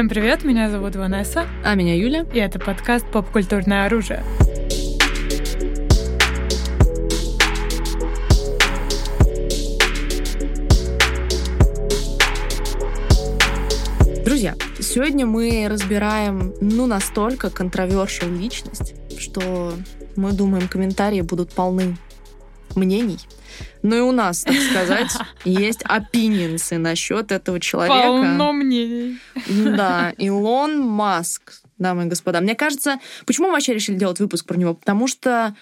[0.00, 1.46] Всем привет, меня зовут Ванесса.
[1.62, 2.24] А меня Юля.
[2.32, 4.24] И это подкаст «Поп-культурное оружие».
[14.24, 19.74] Друзья, сегодня мы разбираем, ну, настолько контровершил личность, что
[20.16, 21.98] мы думаем, комментарии будут полны
[22.74, 23.18] мнений.
[23.82, 28.06] Ну и у нас, так сказать, есть опининсы насчет этого человека.
[28.06, 29.18] Полно мнений.
[29.48, 32.40] Да, Илон Маск, дамы и господа.
[32.40, 34.74] Мне кажется, почему мы вообще решили делать выпуск про него?
[34.74, 35.54] Потому что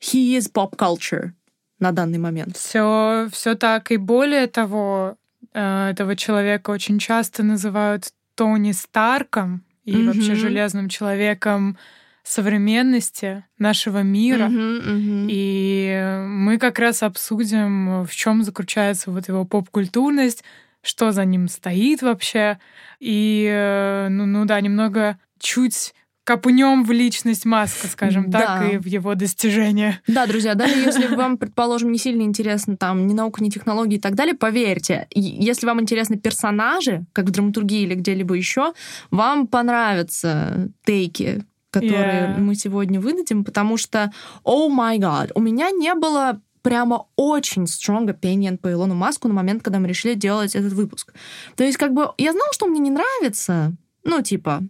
[0.00, 1.30] he is pop culture
[1.78, 2.56] на данный момент.
[2.56, 3.90] Все, все так.
[3.92, 5.16] И более того,
[5.52, 10.06] э, этого человека очень часто называют Тони Старком и mm-hmm.
[10.06, 11.78] вообще железным человеком
[12.26, 14.48] современности нашего мира.
[14.48, 15.26] Uh-huh, uh-huh.
[15.30, 20.42] И мы как раз обсудим, в чем заключается вот его поп-культурность,
[20.82, 22.58] что за ним стоит вообще.
[22.98, 28.40] И, э, ну, ну да, немного чуть копнем в личность Маска, скажем да.
[28.40, 30.00] так, и в его достижения.
[30.08, 34.00] Да, друзья, даже если вам, предположим, не сильно интересно там ни наука, ни технологии и
[34.00, 38.74] так далее, поверьте, если вам интересны персонажи, как в драматургии или где-либо еще,
[39.12, 42.38] вам понравятся тейки которые yeah.
[42.38, 44.12] мы сегодня выдадим, потому что,
[44.44, 49.34] о май гад, у меня не было прямо очень strong opinion по Илону Маску на
[49.34, 51.12] момент, когда мы решили делать этот выпуск.
[51.54, 53.72] То есть, как бы, я знала, что мне не нравится,
[54.02, 54.62] ну, типа,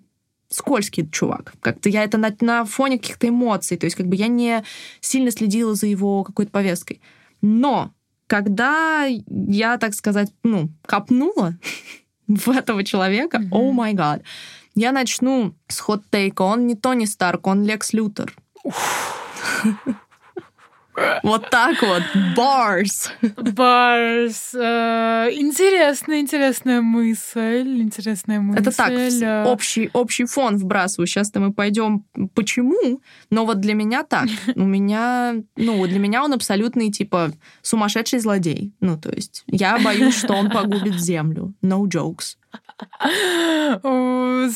[0.51, 1.55] скользкий чувак.
[1.61, 4.63] Как-то я это на, на фоне каких-то эмоций, то есть, как бы, я не
[5.01, 7.01] сильно следила за его какой-то повесткой.
[7.41, 7.93] Но
[8.27, 11.57] когда я, так сказать, ну, копнула
[12.27, 14.23] в этого человека, о май гад,
[14.77, 16.43] я начну с хот-тейка.
[16.43, 18.37] Он не Тони Старк, он Лекс Лютер.
[21.23, 22.03] Вот так вот.
[22.35, 23.11] Барс.
[23.37, 24.55] Барс.
[24.55, 27.83] Э, интересная, интересная мысль.
[27.83, 28.61] Интересная мысль.
[28.61, 31.07] Это так, общий, общий фон вбрасываю.
[31.07, 34.29] Сейчас-то мы пойдем почему, но вот для меня так.
[34.55, 38.73] У меня, ну, для меня он абсолютный, типа, сумасшедший злодей.
[38.81, 41.53] Ну, то есть я боюсь, что он погубит землю.
[41.63, 42.37] No jokes.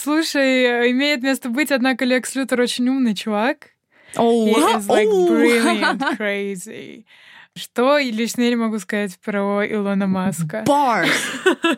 [0.03, 3.69] Слушай, имеет место быть, однако Лекс Лютер очень умный чувак.
[4.17, 5.29] Oh, He is like oh.
[5.29, 7.05] brilliant, crazy.
[7.57, 10.65] Что лично я не могу сказать про Илона Маска?
[10.67, 11.11] Барс!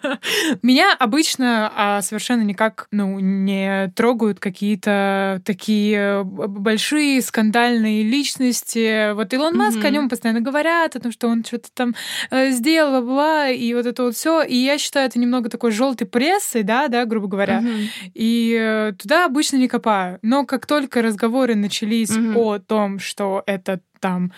[0.62, 9.12] Меня обычно а, совершенно никак ну, не трогают какие-то такие большие скандальные личности.
[9.14, 9.86] Вот Илон Маск, mm-hmm.
[9.86, 11.94] о нем постоянно говорят, о том, что он что-то там
[12.30, 14.42] э, сделал, бла-бла, и вот это вот все.
[14.42, 17.60] И я считаю, это немного такой желтой прессой, да, да, грубо говоря.
[17.60, 17.88] Mm-hmm.
[18.14, 20.18] И э, туда обычно не копаю.
[20.22, 22.36] Но как только разговоры начались mm-hmm.
[22.36, 24.32] о том, что это там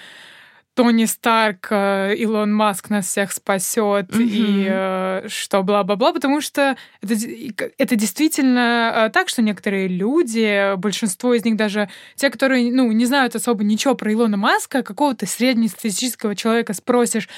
[0.74, 4.22] Тони Старк, э, Илон Маск нас всех спасет mm-hmm.
[4.22, 11.32] и э, что бла-бла-бла, потому что это, это действительно э, так, что некоторые люди, большинство
[11.34, 16.34] из них даже те, которые ну, не знают особо ничего про Илона Маска, какого-то среднестатистического
[16.34, 17.28] человека спросишь,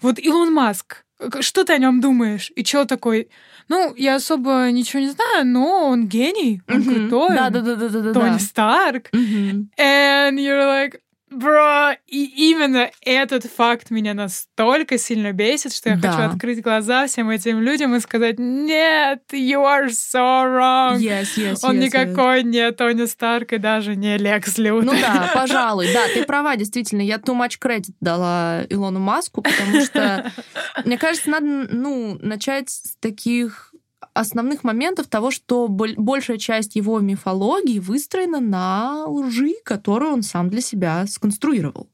[0.00, 1.04] вот Илон Маск,
[1.40, 2.52] что ты о нем думаешь?
[2.54, 3.28] И чел такой,
[3.68, 7.08] ну, я особо ничего не знаю, но он гений, он mm-hmm.
[7.08, 7.36] крутой.
[7.36, 8.12] Да, да, да, да, да.
[8.12, 9.08] Тони Старк.
[9.12, 9.66] Mm-hmm.
[9.78, 11.00] And you're like,
[11.34, 16.12] Бро, и именно этот факт меня настолько сильно бесит, что я да.
[16.12, 20.98] хочу открыть глаза всем этим людям и сказать, нет, you are so wrong.
[20.98, 22.44] Yes, yes, Он yes, никакой yes.
[22.44, 24.84] не Тони Старк и даже не Лекс Лютер.
[24.84, 29.80] Ну да, пожалуй, да, ты права, действительно, я too much credit дала Илону Маску, потому
[29.80, 30.32] что,
[30.84, 33.73] мне кажется, надо, ну, начать с таких
[34.14, 40.60] основных моментов того, что большая часть его мифологии выстроена на лжи, которую он сам для
[40.60, 41.90] себя сконструировал.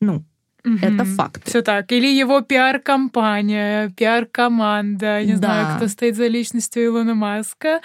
[0.00, 0.24] Ну,
[0.64, 0.78] Угу.
[0.80, 1.42] Это факт.
[1.46, 1.92] Все так.
[1.92, 5.22] Или его пиар-компания, пиар-команда.
[5.22, 5.36] Не да.
[5.36, 7.80] знаю, кто стоит за личностью Илона Маска.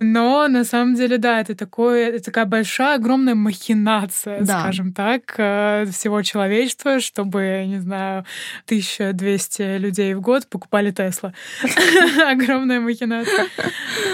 [0.00, 4.60] Но на самом деле, да, это, такое, это такая большая, огромная махинация, да.
[4.60, 8.26] скажем так, э, всего человечества, чтобы, не знаю,
[8.66, 11.32] 1200 людей в год покупали Тесла.
[12.30, 13.46] Огромная махинация.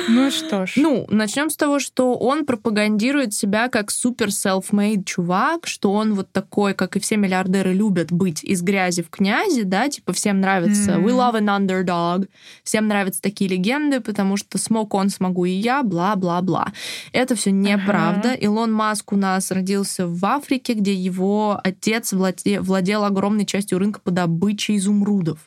[0.08, 0.74] Ну что ж.
[0.76, 6.30] Ну, начнем с того, что он пропагандирует себя как супер self-made чувак, что он вот
[6.30, 10.40] такой, как и все миллиардеры любят любят быть из грязи в князи, да, типа всем
[10.40, 11.04] нравится mm-hmm.
[11.04, 12.28] we love an underdog,
[12.62, 16.72] всем нравятся такие легенды, потому что смог он, смогу и я, бла-бла-бла.
[17.12, 18.34] Это все неправда.
[18.34, 18.40] Uh-huh.
[18.40, 24.00] Илон Маск у нас родился в Африке, где его отец владе- владел огромной частью рынка
[24.00, 25.38] по добыче изумрудов.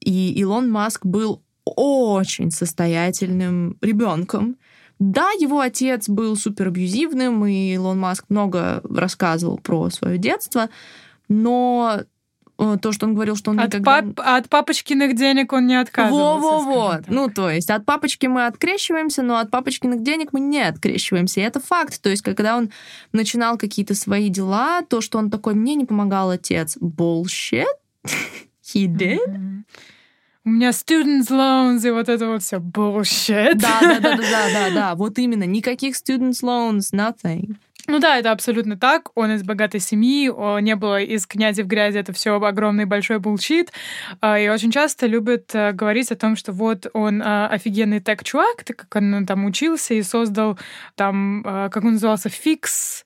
[0.00, 4.56] И Илон Маск был очень состоятельным ребенком.
[4.98, 10.68] Да, его отец был супер абьюзивным, и Илон Маск много рассказывал про свое детство,
[11.30, 12.00] но
[12.58, 14.02] э, то, что он говорил, что он от никогда...
[14.02, 14.20] Пап...
[14.22, 16.42] От папочкиных денег он не отказывался.
[16.42, 17.00] Во-во-во.
[17.06, 21.40] Ну, то есть от папочки мы открещиваемся, но от папочкиных денег мы не открещиваемся.
[21.40, 22.02] И это факт.
[22.02, 22.70] То есть когда он
[23.12, 26.76] начинал какие-то свои дела, то, что он такой, мне не помогал отец.
[26.78, 27.64] Bullshit.
[28.74, 29.18] He did.
[29.26, 29.60] Mm-hmm.
[30.42, 33.54] У меня students loans и вот это вот все bullshit.
[33.54, 34.94] Да, да, да, да, да, да, да.
[34.96, 35.44] Вот именно.
[35.44, 37.56] Никаких students loans, nothing.
[37.90, 39.10] Ну да, это абсолютно так.
[39.16, 43.18] Он из богатой семьи, он не было из князя в грязи, это все огромный большой
[43.18, 43.72] булчит.
[44.20, 48.62] А, и очень часто любят э, говорить о том, что вот он э, офигенный тег-чувак,
[48.64, 50.56] так как он там учился и создал
[50.94, 53.04] там, э, как он назывался, фикс,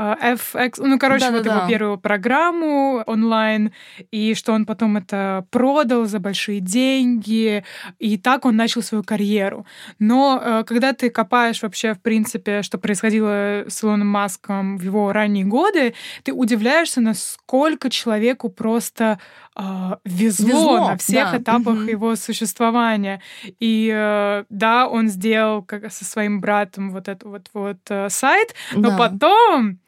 [0.00, 1.68] FX, ну, короче, да, вот да, его да.
[1.68, 3.72] первую программу онлайн,
[4.10, 7.64] и что он потом это продал за большие деньги,
[7.98, 9.66] и так он начал свою карьеру.
[9.98, 15.12] Но э, когда ты копаешь вообще, в принципе, что происходило с Илоном Маском в его
[15.12, 19.18] ранние годы, ты удивляешься, насколько человеку просто
[19.54, 19.62] э,
[20.04, 21.38] везло, везло на всех да.
[21.38, 21.82] этапах угу.
[21.82, 23.20] его существования.
[23.58, 28.54] И э, да, он сделал как со своим братом вот этот вот, вот э, сайт,
[28.72, 28.96] но да.
[28.96, 29.78] потом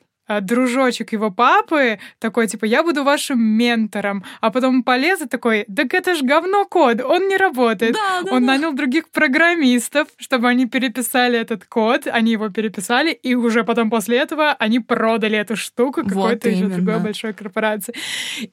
[0.41, 5.93] дружочек его папы такой, типа, я буду вашим ментором, а потом полез и такой, так
[5.95, 7.95] это ж говно код, он не работает.
[7.95, 8.53] Да, да, он да.
[8.53, 14.19] нанял других программистов, чтобы они переписали этот код, они его переписали, и уже потом после
[14.19, 17.95] этого они продали эту штуку какой-то вот еще другой большой корпорации.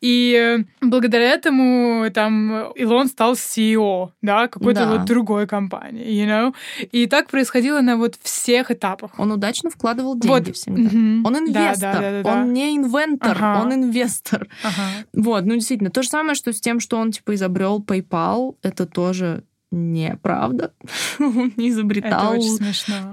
[0.01, 4.91] И э, благодаря этому там Илон стал CEO, да, какой-то да.
[4.91, 6.55] вот другой компании, you know?
[6.91, 9.11] И так происходило на вот всех этапах.
[9.17, 10.55] Он удачно вкладывал деньги вот.
[10.55, 10.81] всегда.
[10.81, 11.21] Mm-hmm.
[11.25, 11.93] Он инвестор инвестор.
[11.93, 13.61] Да, да, да, он не инвентор, ага.
[13.61, 14.47] он инвестор.
[14.63, 15.05] Ага.
[15.13, 18.85] Вот, ну действительно, то же самое, что с тем, что он типа изобрел PayPal, это
[18.85, 20.73] тоже неправда.
[21.19, 22.35] он не изобретал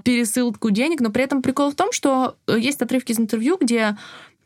[0.05, 3.97] пересылку денег, но при этом прикол в том, что есть отрывки из интервью, где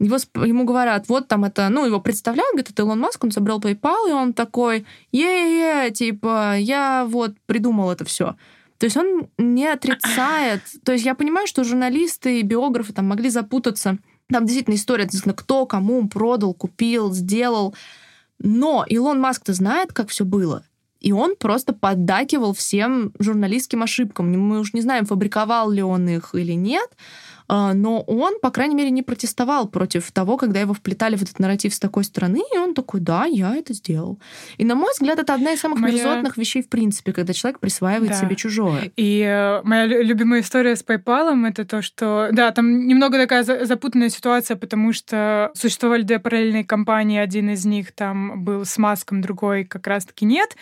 [0.00, 3.60] его, ему говорят, вот там это, ну, его представляют, говорит, это Илон Маск, он собрал
[3.60, 8.34] PayPal, и он такой, е-е-е, типа, я вот придумал это все.
[8.80, 10.62] То есть он не отрицает.
[10.84, 13.98] То есть я понимаю, что журналисты и биографы там могли запутаться.
[14.32, 15.06] Там действительно история,
[15.36, 17.74] кто кому продал, купил, сделал.
[18.38, 20.64] Но Илон Маск-то знает, как все было.
[20.98, 24.32] И он просто поддакивал всем журналистским ошибкам.
[24.32, 26.88] Мы уж не знаем, фабриковал ли он их или нет.
[27.52, 31.40] А, но он, по крайней мере, не протестовал против того, когда его вплетали в этот
[31.40, 34.20] нарратив с такой стороны, и он такой, да, я это сделал.
[34.56, 35.94] И, на мой взгляд, это одна из самых моя...
[35.94, 38.16] мерзотных вещей в принципе, когда человек присваивает да.
[38.16, 38.92] себе чужое.
[38.94, 44.10] И э, моя любимая история с PayPal это то, что, да, там немного такая запутанная
[44.10, 49.64] ситуация, потому что существовали две параллельные компании, один из них там был с Маском, другой
[49.64, 50.56] как раз-таки нет,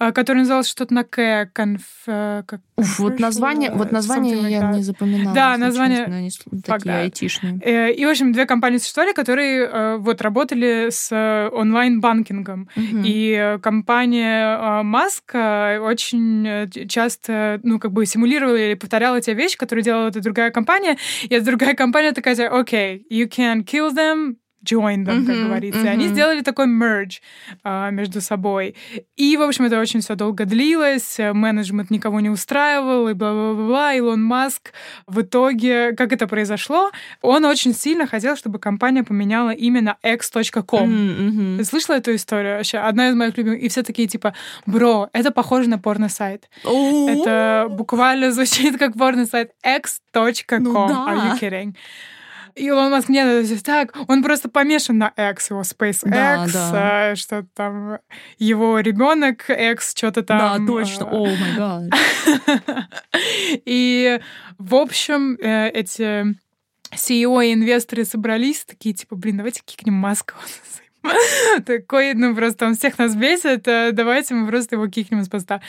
[0.00, 1.82] э, который назывался что-то на К, конф...
[2.08, 2.60] Э, как...
[2.98, 5.34] Вот название, вот название like я не запоминала.
[5.34, 6.30] Да, название
[6.64, 7.60] такие айтишные.
[7.62, 12.68] Э, и, в общем, две компании существовали, которые э, вот работали с э, онлайн-банкингом.
[12.76, 13.02] Угу.
[13.04, 20.08] И компания Маска очень часто, ну, как бы симулировала или повторяла те вещи, которые делала
[20.08, 20.96] эта другая компания.
[21.22, 25.80] И эта другая компания такая, окей, okay, you can kill them, join them, как говорится.
[25.80, 25.86] Mm-hmm.
[25.86, 27.20] И они сделали такой merge
[27.64, 28.74] а, между собой.
[29.16, 33.94] И, в общем, это очень все долго длилось, менеджмент никого не устраивал, и бла-бла-бла.
[33.94, 34.72] Илон Маск
[35.06, 40.90] в итоге, как это произошло, он очень сильно хотел, чтобы компания поменяла имя на x.com.
[40.90, 41.56] Mm-hmm.
[41.58, 42.78] Ты слышала эту историю вообще?
[42.78, 43.60] Одна из моих любимых.
[43.60, 44.34] И все такие типа,
[44.66, 46.48] бро, это похоже на порно-сайт.
[46.64, 47.08] Oh.
[47.08, 50.62] Это буквально звучит как порно-сайт x.com.
[50.62, 51.06] Ну, да.
[51.08, 51.74] Are you kidding?
[52.54, 56.70] Илон Маск, нет, это так, он просто помешан на X, его SpaceX, да, да.
[57.10, 57.98] А, что там
[58.38, 60.66] его ребенок X, что-то там.
[60.66, 61.84] Да, точно, о май гад.
[63.64, 64.20] И,
[64.58, 66.36] в общем, э, эти
[66.94, 70.34] CEO и инвесторы собрались, такие, типа, блин, давайте кикнем Маска
[71.66, 75.60] Такой, ну, просто он всех нас бесит, э, давайте мы просто его кикнем из поста.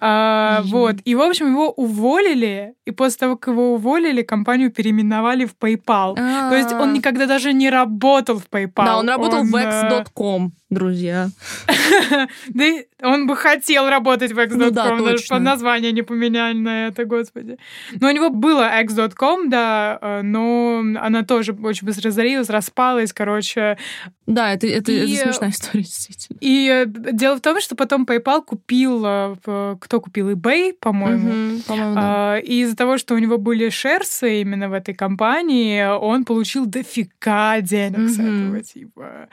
[0.00, 0.96] А, вот.
[1.04, 6.14] И, в общем, его уволили, и после того, как его уволили, компанию переименовали в PayPal.
[6.16, 6.92] То есть он а.
[6.92, 8.84] никогда даже не работал в PayPal.
[8.84, 11.30] Да, он работал в X.com друзья.
[12.48, 12.64] Да
[13.02, 14.70] он бы хотел работать в X.com, ну
[15.04, 17.58] даже по названию не поменяли на это, господи.
[17.98, 23.78] Но у него было X.com, да, э, но она тоже очень быстро разорилась, распалась, короче.
[24.26, 26.38] Да, это, это, и, это смешная история, действительно.
[26.40, 30.30] И э, дело в том, что потом PayPal купил, э, кто купил?
[30.30, 31.54] eBay, по-моему.
[31.54, 32.38] Угу, по-моему да.
[32.38, 37.60] И из-за того, что у него были шерсы именно в этой компании, он получил дофига
[37.60, 38.08] денег угу.
[38.08, 39.28] с этого, типа.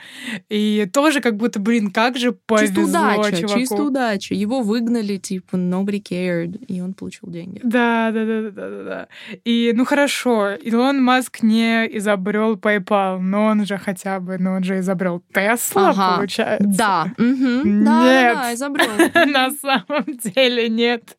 [0.48, 3.58] И тоже, как будто, блин, как же повезло Чисто удача, чуваку.
[3.60, 4.34] чисто удача.
[4.34, 7.60] Его выгнали, типа, nobody cared, и он получил деньги.
[7.62, 9.08] Да, да, да, да, да, да.
[9.44, 14.64] И, ну хорошо, Илон Маск не изобрел PayPal, но он же хотя бы, ну он
[14.64, 16.16] же изобрел Tesla, Ага.
[16.16, 16.66] получается.
[16.66, 17.84] Да, мгм.
[17.84, 18.34] да, Нет.
[18.34, 18.88] да, изобрел.
[19.26, 21.16] На самом деле нет.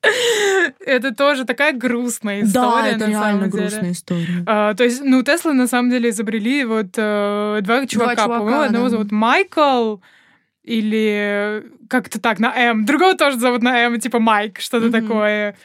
[0.86, 2.82] Это тоже такая грустная история.
[2.82, 4.44] Да, это реально грустная история.
[4.46, 8.28] А, то есть, ну, Тесла на самом деле изобрели вот э, два чувака.
[8.28, 9.98] По-моему, одного зовут Майкл
[10.70, 12.86] или как-то так, на М.
[12.86, 14.92] Другого тоже зовут на М, типа Майк, что-то Мгм.
[15.02, 15.56] такое.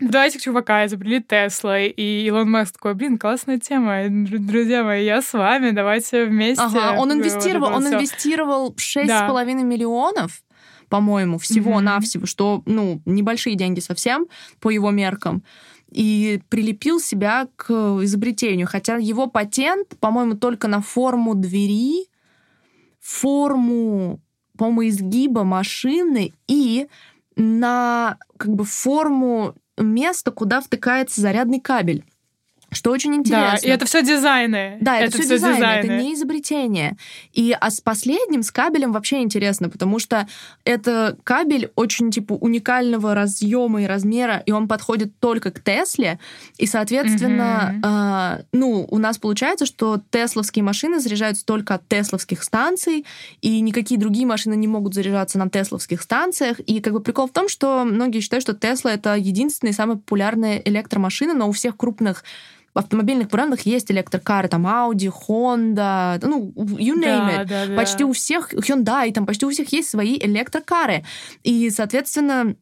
[0.00, 5.04] Два этих чувака изобрели Тесла, и Илон Маск такой, блин, классная тема, дру- друзья мои,
[5.04, 6.64] я с вами, давайте вместе.
[6.64, 7.94] Ага, он инвестировал, он всё.
[7.96, 10.42] инвестировал 6,5 миллионов,
[10.88, 14.26] по-моему, всего-навсего, что, ну, небольшие деньги совсем
[14.60, 15.42] по его меркам,
[15.90, 17.70] и прилепил себя к
[18.02, 18.66] изобретению.
[18.66, 22.06] Хотя его патент, по-моему, только на форму двери,
[23.00, 24.18] форму,
[24.56, 26.88] по-моему, изгиба машины и
[27.36, 32.04] на как бы форму места, куда втыкается зарядный кабель.
[32.74, 33.58] Что очень интересно.
[33.62, 34.78] Да, и это все дизайны.
[34.80, 36.02] Да, это, все всё дизайн, это дизайны.
[36.02, 36.96] не изобретение.
[37.32, 40.26] И а с последним, с кабелем вообще интересно, потому что
[40.64, 46.18] это кабель очень типа уникального разъема и размера, и он подходит только к Тесле.
[46.58, 47.82] И, соответственно, Мгм.
[47.84, 53.04] а, ну, у нас получается, что тесловские машины заряжаются только от тесловских станций,
[53.40, 56.60] и никакие другие машины не могут заряжаться на тесловских станциях.
[56.60, 59.96] И как бы прикол в том, что многие считают, что Тесла это единственная и самая
[59.96, 62.24] популярная электромашина, но у всех крупных
[62.78, 67.48] автомобильных брендах есть электрокары, там Audi, Honda, ну, you name Да, it.
[67.48, 67.76] да, да.
[67.76, 71.04] Почти у всех, Hyundai, там почти у всех есть свои электрокары.
[71.44, 72.56] И, соответственно,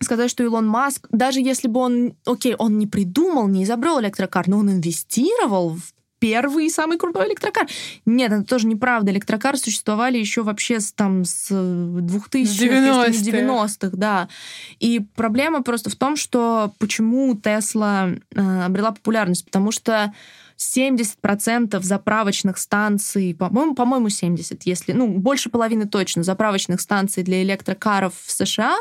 [0.00, 4.48] сказать, что Илон Маск, даже если бы он, окей, он не придумал, не изобрел электрокар,
[4.48, 7.66] но он инвестировал в первый и самый крутой электрокар.
[8.06, 9.10] Нет, это тоже неправда.
[9.10, 13.86] Электрокары существовали еще вообще с, там, с 2000-х, если не 90-х.
[13.88, 14.28] 90-х, да.
[14.78, 20.12] И проблема просто в том, что почему Тесла э, обрела популярность, потому что
[20.60, 28.12] 70% заправочных станций, по-моему, по-моему, 70, если, ну, больше половины точно, заправочных станций для электрокаров
[28.22, 28.76] в США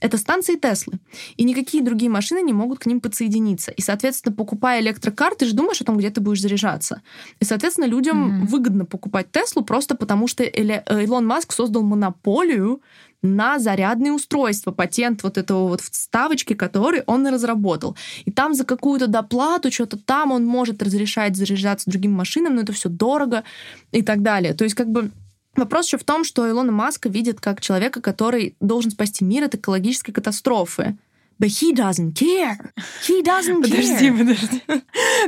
[0.00, 0.98] это станции Теслы.
[1.36, 3.70] И никакие другие машины не могут к ним подсоединиться.
[3.70, 7.00] И, соответственно, покупая электрокар, ты же думаешь о том, где ты будешь заряжаться.
[7.40, 8.46] И, соответственно, людям Мгм.
[8.46, 12.82] выгодно покупать Теслу просто потому, что Эле- э, Илон Маск создал монополию
[13.22, 17.96] на зарядные устройства, патент вот этого вот вставочки, который он разработал.
[18.24, 22.72] И там за какую-то доплату, что-то там он может разрешать заряжаться другим машинам, но это
[22.72, 23.44] все дорого
[23.92, 24.54] и так далее.
[24.54, 25.10] То есть как бы
[25.54, 29.54] Вопрос еще в том, что Илона Маска видит как человека, который должен спасти мир от
[29.54, 30.96] экологической катастрофы.
[31.42, 32.56] But he doesn't care.
[33.02, 34.16] He doesn't Подожди, care.
[34.16, 34.62] подожди.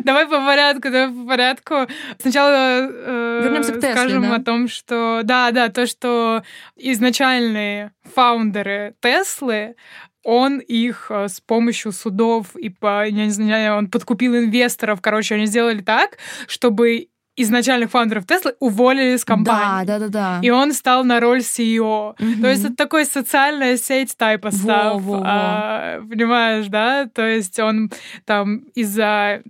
[0.04, 1.74] Давай по порядку, давай по порядку.
[2.20, 4.36] Сначала э, Вернемся к Тесле, скажем да?
[4.36, 6.44] о том, что да, да, то, что
[6.76, 9.74] изначальные фаундеры Теслы,
[10.22, 15.34] он их э, с помощью судов и по, я не знаю, он подкупил инвесторов, короче,
[15.34, 19.86] они сделали так, чтобы изначальных фаундеров Теслы уволили с компании.
[19.86, 20.40] Да, да, да, да.
[20.42, 22.14] И он стал на роль CEO.
[22.18, 22.42] Мгм.
[22.42, 24.94] То есть это такой социальная сеть типа став.
[25.02, 25.22] Во-во-во.
[25.26, 27.06] а, понимаешь, да?
[27.06, 27.90] То есть он
[28.24, 29.42] там из-за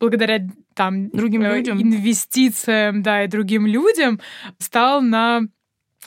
[0.00, 0.40] благодаря
[0.74, 1.82] там Другим э, людям.
[1.82, 4.20] инвестициям, да, и другим людям
[4.58, 5.42] стал на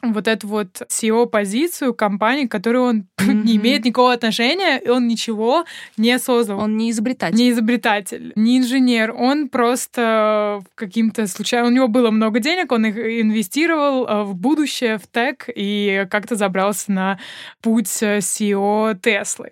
[0.01, 3.55] вот эту вот CEO-позицию компании, к которой он не Мгм.
[3.57, 5.65] имеет никакого отношения, и он ничего
[5.97, 6.59] не создал.
[6.59, 7.37] Он не изобретатель.
[7.37, 11.67] Не изобретатель, не инженер, он просто каким-то случайно...
[11.67, 16.35] У него было много денег, он их инвестировал э, в будущее, в тег, и как-то
[16.35, 17.19] забрался на
[17.61, 19.51] путь э, CEO Теслы.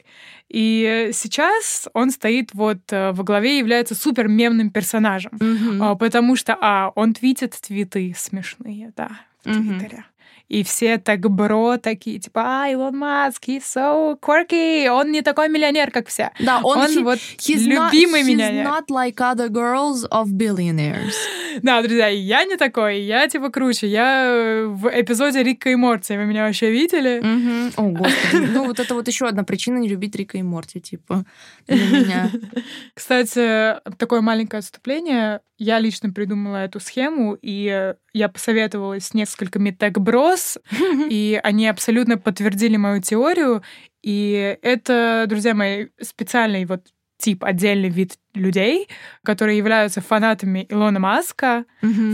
[0.49, 5.31] И сейчас он стоит вот э, во главе является супер мемным персонажем.
[5.79, 9.11] А, Потому что, а, он твитит твиты смешные, да,
[9.43, 9.53] в.
[9.53, 10.05] Твиттере.
[10.49, 15.47] И все так бро такие, типа, а, Илон Маск, he's so quirky, он не такой
[15.47, 16.31] миллионер, как все.
[16.39, 18.65] Да, он, Он he- вот he's любимый not, миллионер.
[18.65, 21.13] He's not like other girls of billionaires.
[21.63, 23.87] Да, друзья, я не такой, я типа круче.
[23.87, 27.19] Я э, в эпизоде Рика и Морти, вы меня вообще видели?
[27.21, 27.71] Мгм.
[27.75, 28.45] О, господи.
[28.53, 31.25] Ну, вот это вот еще одна причина не любить Рика и Морти, типа,
[31.69, 32.31] для меня.
[32.93, 35.41] Кстати, такое маленькое отступление.
[35.57, 40.57] Я лично придумала эту схему, и я посоветовалась с несколькими тег-брос,
[41.09, 43.63] и они абсолютно подтвердили мою теорию.
[44.01, 46.87] И это, друзья мои, специальный вот
[47.19, 48.87] тип, отдельный вид людей,
[49.23, 51.65] которые являются фанатами Илона Маска,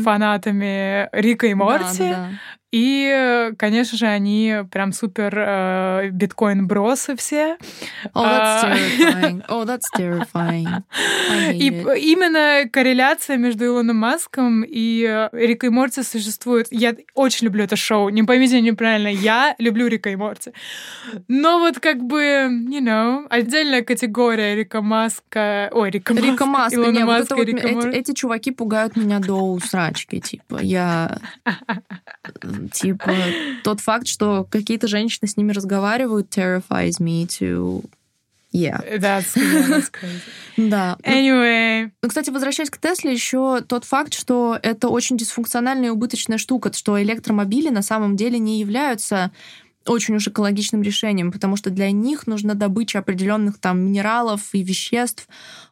[0.04, 2.30] фанатами Рика и Да, Морти, да, да.
[2.78, 7.58] И, конечно же, они прям супер э, биткоин-бросы все.
[8.14, 9.44] Oh, that's terrifying.
[9.48, 10.84] Oh, that's terrifying.
[11.54, 12.00] И it.
[12.00, 16.68] именно корреляция между Илоном Маском и э, Рикой Морти существует.
[16.70, 18.10] Я очень люблю это шоу.
[18.10, 20.52] Не поймите неправильно, я люблю Рика и Морти.
[21.30, 25.70] Но вот как бы, you know, отдельная категория Рика Маска...
[25.72, 26.28] Ой, Рика Маска.
[26.30, 26.76] Рика Маска.
[26.76, 30.20] Илона не, Маска, вот Рика вот, эти, эти чуваки пугают меня до усрачки.
[30.20, 31.20] Типа, я...
[32.74, 33.14] Типа,
[33.64, 37.84] тот факт, что какие-то женщины с ними разговаривают, terrifies me to
[38.56, 38.82] Yeah.
[39.00, 40.22] That's, that's crazy.
[40.70, 40.98] да.
[41.04, 41.92] Anyway.
[42.02, 46.72] Ну, кстати, возвращаясь к Тесле, еще тот факт, что это очень дисфункциональная и убыточная штука,
[46.72, 49.32] что электромобили на самом деле не являются
[49.86, 55.28] очень уж экологичным решением, потому что для них нужна добыча определенных там минералов и веществ.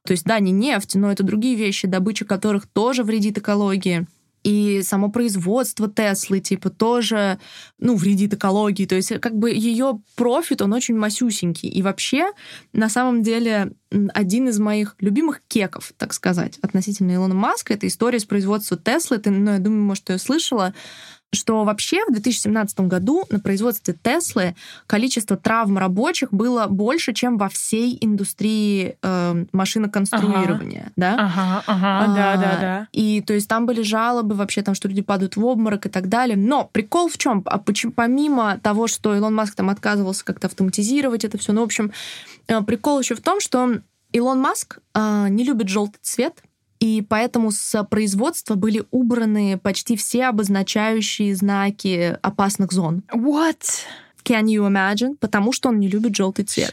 [0.06, 4.06] То есть, да, не нефть, но это другие вещи, добыча которых тоже вредит экологии
[4.44, 7.40] и само производство Теслы, типа, тоже,
[7.80, 8.86] ну, вредит экологии.
[8.86, 11.70] То есть, как бы ее профит, он очень масюсенький.
[11.70, 12.32] И вообще,
[12.74, 13.74] на самом деле,
[14.14, 19.18] один из моих любимых кеков, так сказать, относительно Илона Маска, это история с производством Теслы.
[19.18, 20.74] Ты, ну, я думаю, может, ее слышала
[21.34, 24.56] что вообще в 2017 году на производстве Теслы
[24.88, 30.92] количество травм рабочих было больше, чем во всей индустрии э, машиноконструирования, ага.
[30.96, 31.14] да?
[31.14, 32.88] Ага, ага, а, да, да, да.
[32.92, 36.10] И то есть там были жалобы вообще, там, что люди падают в обморок и так
[36.10, 36.38] далее.
[36.38, 37.42] Но прикол в чем?
[37.46, 41.66] А почему, помимо того, что Илон Маск там отказывался как-то автоматизировать это все, ну, в
[41.66, 41.92] общем,
[42.48, 46.42] э, прикол еще в том, что Илон Маск э, не любит желтый цвет,
[46.84, 53.04] и поэтому с производства были убраны почти все обозначающие знаки опасных зон.
[53.14, 53.86] What?
[54.24, 55.16] Can you imagine?
[55.20, 56.72] Потому что он не любит желтый цвет.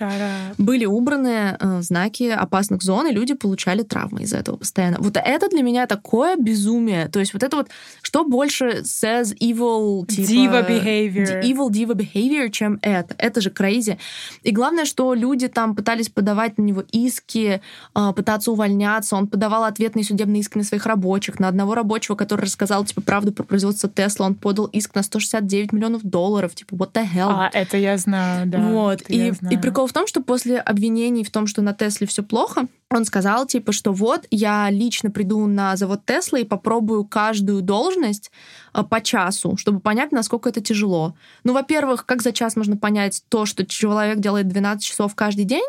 [0.58, 4.98] Были убраны э, знаки опасных зон, и люди получали травмы из-за этого постоянно.
[5.00, 7.08] Вот это для меня такое безумие.
[7.08, 7.68] То есть вот это вот,
[8.02, 10.30] что больше says evil, типа...
[10.30, 11.42] Diva behavior.
[11.42, 13.14] Evil diva behavior, чем это.
[13.18, 13.98] Это же crazy.
[14.42, 17.60] И главное, что люди там пытались подавать на него иски,
[17.94, 19.16] э, пытаться увольняться.
[19.16, 21.38] Он подавал ответные судебные иски на своих рабочих.
[21.40, 25.72] На одного рабочего, который рассказал, типа, правду про производство Тесла, он подал иск на 169
[25.72, 26.54] миллионов долларов.
[26.54, 27.39] Типа, what the hell?
[27.40, 28.58] А, это я знаю, да.
[28.58, 29.00] Вот.
[29.08, 29.54] И, знаю.
[29.54, 33.06] и прикол в том, что после обвинений в том, что на Тесле все плохо, он
[33.06, 38.30] сказал, типа, что вот, я лично приду на завод Тесла и попробую каждую должность
[38.74, 41.14] э, по часу, чтобы понять, насколько это тяжело.
[41.42, 45.66] Ну, во-первых, как за час можно понять то, что человек делает 12 часов каждый день,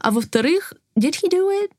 [0.00, 1.70] а во-вторых, did he do it?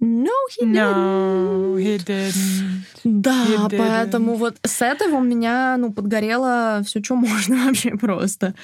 [0.00, 0.74] No, he didn't.
[0.74, 2.84] No, he didn't.
[3.04, 3.78] Да, he didn't.
[3.78, 8.54] поэтому вот с этого у меня, ну, подгорело все, что можно вообще просто.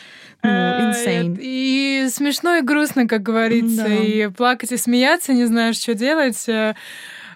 [0.45, 1.37] Ну, э, insane.
[1.41, 3.95] И смешно, и грустно, как говорится, Да.
[3.95, 6.45] и плакать, и смеяться, не знаешь, что делать.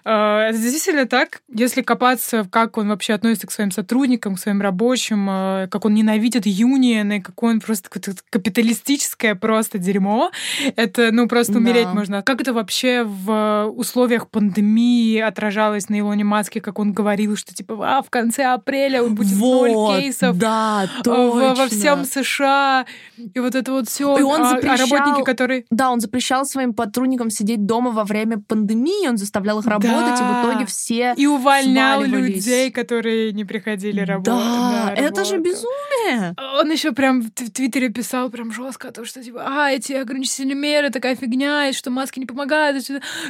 [0.05, 4.61] Э, Это действительно так, если копаться, как он вообще относится к своим сотрудникам, к своим
[4.61, 7.89] рабочим, э, как он ненавидит юнионы, какой он просто
[8.29, 10.31] капиталистическое просто дерьмо.
[10.75, 11.59] Это, ну, просто Да.
[11.59, 12.21] умереть можно.
[12.21, 17.77] Как это вообще в условиях пандемии отражалось на Илоне Маске, как он говорил, что типа
[17.81, 21.25] а, в конце апреля он будет ноль Вот, кейсов да, э, точно.
[21.27, 22.85] во, во всем США.
[23.33, 24.17] И вот это вот все.
[24.17, 25.65] И он а, а запрещал- работники, которые...
[25.69, 30.23] Да, он запрещал своим сотрудникам сидеть дома во время пандемии, он заставлял их работать, и
[30.23, 31.13] в итоге все...
[31.17, 32.35] И увольнял сваливались.
[32.35, 34.33] людей, которые не приходили работать.
[34.33, 36.35] Да, это же безумие.
[36.59, 40.89] Он еще прям в Твиттере писал прям жестко, то, что типа, а, эти ограничительные меры,
[40.89, 42.83] такая фигня, и что маски не помогают,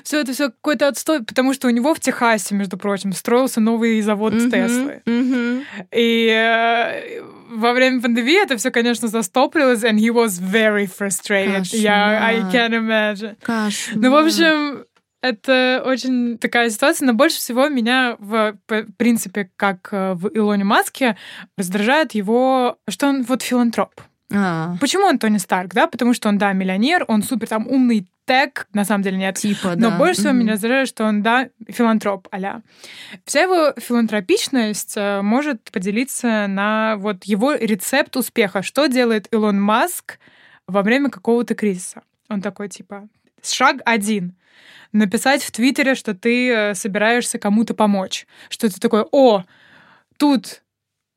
[0.03, 4.01] все это все какой-то отстой, потому что у него в Техасе, между прочим, строился новый
[4.01, 5.01] завод с Мгм, Теслы.
[5.93, 11.65] И э, во время пандемии это все, конечно, застопорилось, and he was very frustrated.
[11.75, 12.53] Я, I Кошмар.
[12.53, 13.35] can imagine.
[13.41, 13.95] Кошмар.
[13.95, 14.85] Ну, в общем,
[15.21, 18.55] это очень такая ситуация, но больше всего меня в
[18.97, 21.17] принципе, как э, в Илоне Маске,
[21.57, 24.01] раздражает его, что он вот филантроп.
[24.33, 25.87] А, Почему он Тони Старк, да?
[25.87, 29.35] Потому что он, да, миллионер, он супер там умный тег, на самом деле нет.
[29.37, 29.97] типа, Но да.
[29.97, 30.39] больше всего Мгм.
[30.41, 32.61] меня раздражает, что он, да, филантроп а
[33.25, 38.61] Вся его филантропичность э, может поделиться на вот его рецепт успеха.
[38.61, 40.19] Что делает Илон Маск
[40.67, 42.03] во время какого-то кризиса?
[42.29, 43.07] Он такой, типа,
[43.43, 44.35] шаг один.
[44.91, 48.25] Написать в Твиттере, что ты э, собираешься кому-то помочь.
[48.49, 49.43] Что ты такой, о,
[50.17, 50.63] тут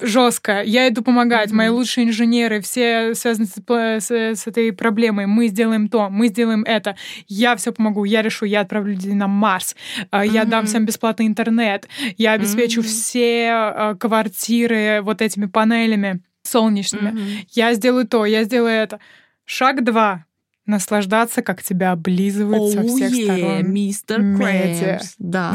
[0.01, 1.57] жестко, я иду помогать, Мгм.
[1.59, 6.65] мои лучшие инженеры, все связаны с, с- с этой проблемой, мы сделаем то, мы сделаем
[6.65, 6.97] это,
[7.29, 9.77] я все помогу, я решу, я отправлю людей на Марс,
[10.11, 12.89] а, я дам всем бесплатный интернет, я обеспечу Мгм.
[12.89, 17.27] все а, квартиры вот этими панелями солнечными, Мгм.
[17.51, 18.99] я сделаю то, я сделаю это.
[19.45, 20.25] Шаг два.
[20.67, 23.73] Наслаждаться, как тебя облизывают со всех yeah, сторон.
[23.73, 24.17] мистер.
[24.37, 25.15] Крэмс.
[25.19, 25.55] Да.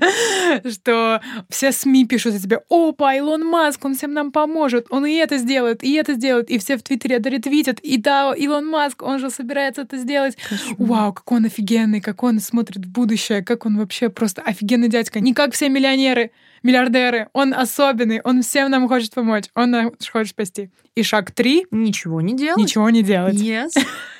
[0.70, 5.14] Что все СМИ пишут о тебе, опа, Илон Маск, он всем нам поможет, он и
[5.14, 9.02] это сделает, и это сделает, и все в Твиттере это ретвитят, и да, Илон Маск,
[9.02, 10.36] он же собирается это сделать.
[10.78, 15.20] Вау, как он офигенный, как он смотрит в будущее, как он вообще просто офигенный дядька.
[15.20, 16.30] Не как все миллионеры,
[16.66, 17.28] миллиардеры.
[17.32, 20.70] Он особенный, он всем нам хочет помочь, он нас хочет спасти.
[20.94, 22.58] И шаг три Ничего не делать.
[22.58, 23.34] ничего не делать.
[23.36, 23.70] Yes,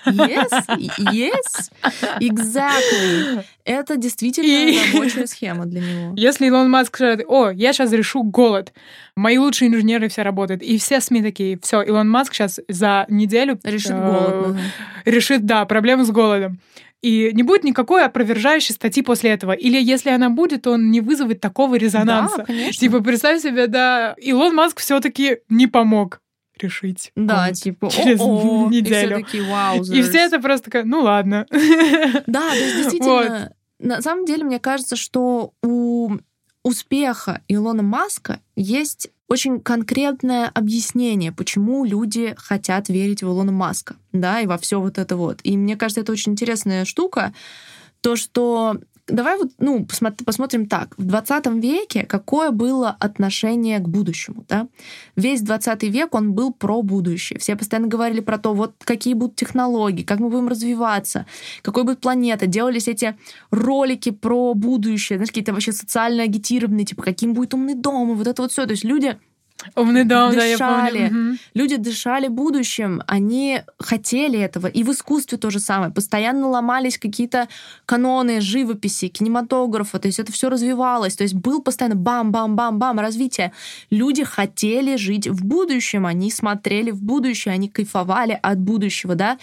[0.07, 0.51] yes,
[0.99, 1.71] yes,
[2.21, 3.45] exactly.
[3.65, 6.13] Это действительно И- рабочая схема для него.
[6.17, 8.73] Если Илон Маск скажет, о, я сейчас решу голод,
[9.17, 13.59] мои лучшие инженеры все работают, и все СМИ такие, все, Илон Маск сейчас за неделю
[13.65, 14.57] Решит э, голод.
[15.05, 16.59] решит, да, проблему с голодом.
[17.03, 19.53] И не будет никакой опровержающей статьи после этого.
[19.53, 22.39] Или если она будет, он не вызовет такого резонанса.
[22.39, 22.81] Да, конечно.
[22.81, 26.21] Типа, представь себе, да, Илон Маск все-таки не помог
[26.59, 27.13] решить.
[27.15, 29.17] Да, голод типа, через о-о, И неделю.
[29.17, 29.85] все такие, вау.
[29.85, 31.47] И все это просто такая, ну ладно.
[32.27, 36.17] Да, то есть действительно, на самом деле, мне кажется, что у
[36.63, 44.41] успеха Илона Маска есть очень конкретное объяснение, почему люди хотят верить в Илона Маска, да,
[44.41, 45.41] и во все вот это вот.
[45.43, 47.35] И мне кажется, это очень интересная штука,
[48.01, 48.77] то, что
[49.09, 50.95] Давай вот, ну, посмотри- посмотрим так.
[50.99, 54.67] В 20 веке какое было отношение к будущему, да?
[55.15, 57.39] Весь 20 век он был про будущее.
[57.39, 61.27] Все постоянно говорили про то, вот какие будут технологии, как мы будем развиваться,
[61.63, 62.47] какой будет планета.
[62.47, 63.17] Делались эти
[63.53, 68.27] ролики про будущее, знаешь, какие-то вообще социально агитированные, типа, каким будет умный дом, и вот
[68.27, 68.67] это вот все.
[68.67, 69.17] То есть люди
[69.75, 71.09] Дом, да, я Дышали.
[71.09, 71.39] помню.
[71.55, 74.67] Люди дышали будущим, они хотели этого.
[74.67, 75.91] И в искусстве то же самое.
[75.91, 77.49] Постоянно ломались какие-то
[77.85, 79.99] каноны живописи, кинематографа.
[79.99, 81.17] То есть это все развивалось.
[81.17, 83.53] То есть был постоянно бам-бам-бам-бам развитие.
[83.91, 89.39] Люди хотели жить в будущем, они смотрели в будущее, они кайфовали от будущего, да.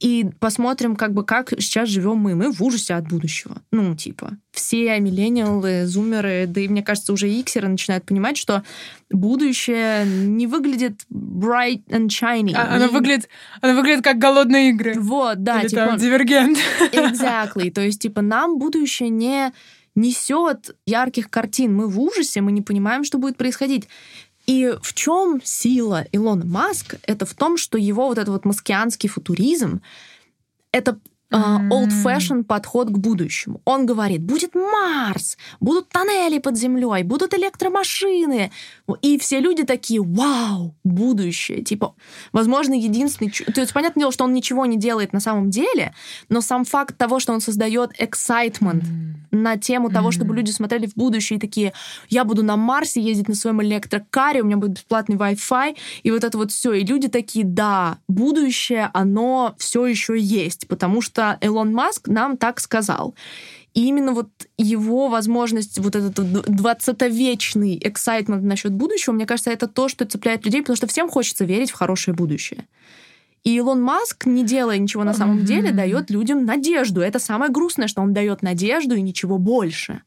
[0.00, 2.34] И посмотрим, как бы, как сейчас живем мы.
[2.34, 3.56] Мы в ужасе от будущего.
[3.72, 8.62] Ну, типа, все миллениалы, зумеры, да и, мне кажется, уже иксеры начинают понимать, что
[9.10, 12.52] будущее не выглядит bright and shiny.
[12.54, 13.28] А- Не- выглядит,
[13.60, 14.94] она выглядит как голодные игры.
[14.98, 15.86] Вот, да, Или типа...
[15.86, 16.58] там дивергент.
[16.92, 17.70] Exactly.
[17.72, 19.52] То есть, типа, нам будущее не
[19.96, 21.74] несет ярких картин.
[21.74, 23.88] Мы в ужасе, мы не понимаем, что будет происходить.
[24.46, 26.96] И в чем сила Илона Маск?
[27.06, 29.80] Это в том, что его вот этот вот маскианский футуризм
[30.70, 30.98] это
[31.34, 31.72] а, М.
[31.72, 33.60] old-fashioned подход к будущему.
[33.64, 38.52] Он говорит, будет Марс, будут тоннели под землей, будут электромашины.
[39.02, 41.64] И все люди такие, вау, будущее.
[41.64, 41.96] Типа,
[42.32, 43.30] возможно, единственный...
[43.30, 45.92] То есть, понятное дело, что он ничего не делает на самом деле,
[46.28, 48.84] но сам факт того, что он создает excitement
[49.32, 51.72] на тему того, чтобы люди смотрели в будущее и такие,
[52.08, 56.22] я буду на Марсе ездить на своем электрокаре, у меня будет бесплатный Wi-Fi, и вот
[56.22, 56.74] это вот все.
[56.74, 62.60] И люди такие, да, будущее, оно все еще есть, потому что Илон Маск нам так
[62.60, 63.14] сказал.
[63.74, 69.66] И именно вот его возможность, вот этот вот 20-вечный excitement насчет будущего, мне кажется, это
[69.66, 72.66] то, что цепляет людей, потому что всем хочется верить в хорошее будущее.
[73.42, 75.44] И Илон Маск, не делая ничего на самом Мгм.
[75.44, 77.00] деле, дает людям надежду.
[77.00, 80.02] Это самое грустное, что он дает надежду и ничего больше.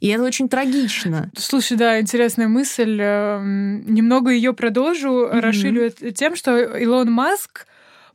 [0.00, 1.30] И это очень трагично.
[1.38, 2.98] Слушай, да, интересная мысль.
[3.00, 5.40] Эм, Немного ее продолжу, Мгм.
[5.40, 7.66] расширю тем, что Илон Маск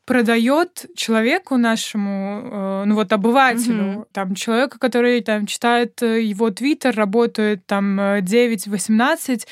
[0.10, 4.06] продает человеку нашему, э, ну вот обывателю, Мгм.
[4.12, 9.46] там человека, который там читает э, его твиттер, работает там э, 9-18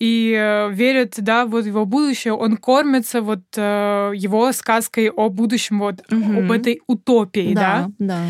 [0.00, 5.96] и э, верит, да, вот его будущее, он кормится вот его сказкой о будущем, вот
[6.10, 6.38] Мгм.
[6.38, 7.88] об этой утопии, да?
[7.98, 8.22] да, да.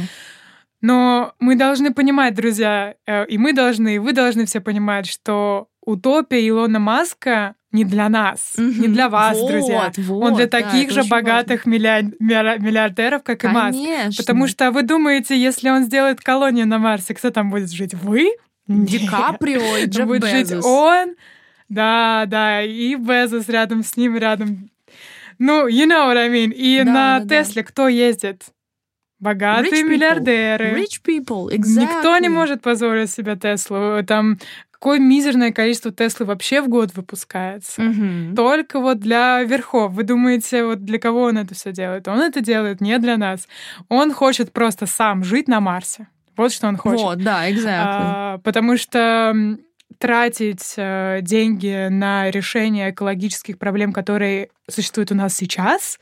[0.81, 2.95] Но мы должны понимать, друзья,
[3.29, 8.55] и мы должны, и вы должны все понимать, что утопия Илона Маска не для нас,
[8.57, 9.93] не для вас, Вот, друзья.
[9.97, 13.77] вот, Он для да, таких это же богатых миллиар- миллиар- миллиардеров, как и Маск.
[13.79, 14.23] Конечно.
[14.23, 17.95] Потому что вы думаете, если он сделает колонию на Марсе, кто там будет жить?
[17.95, 18.31] Вы?
[18.67, 19.07] Ди.
[19.07, 20.65] Каприо и Джефф будет жить Безос.
[20.65, 21.15] он,
[21.69, 24.71] да, да, и Безос рядом с ним, рядом.
[25.39, 26.53] Ну, you know what I mean.
[26.53, 27.43] И Да, на да, да.
[27.45, 28.45] Тесле кто ездит?
[29.21, 29.89] Богатые Rich people.
[29.91, 30.81] миллиардеры.
[30.81, 31.81] Rich people, exactly.
[31.81, 34.03] Никто не может позволить себе Теслу.
[34.07, 34.39] Там
[34.79, 37.83] какое мизерное количество Теслы вообще в год выпускается.
[37.83, 38.35] Мгм.
[38.37, 39.93] Только вот для верхов.
[39.93, 42.07] Вы думаете, вот для кого он это все делает?
[42.07, 43.49] Он это делает не для нас.
[43.89, 46.09] Он хочет просто сам жить на Марсе.
[46.37, 47.01] Вот что он хочет.
[47.01, 47.65] Вот, да, exactly.
[47.67, 49.35] А, потому что
[49.99, 55.99] тратить э, деньги на решение экологических проблем, которые существуют у нас сейчас,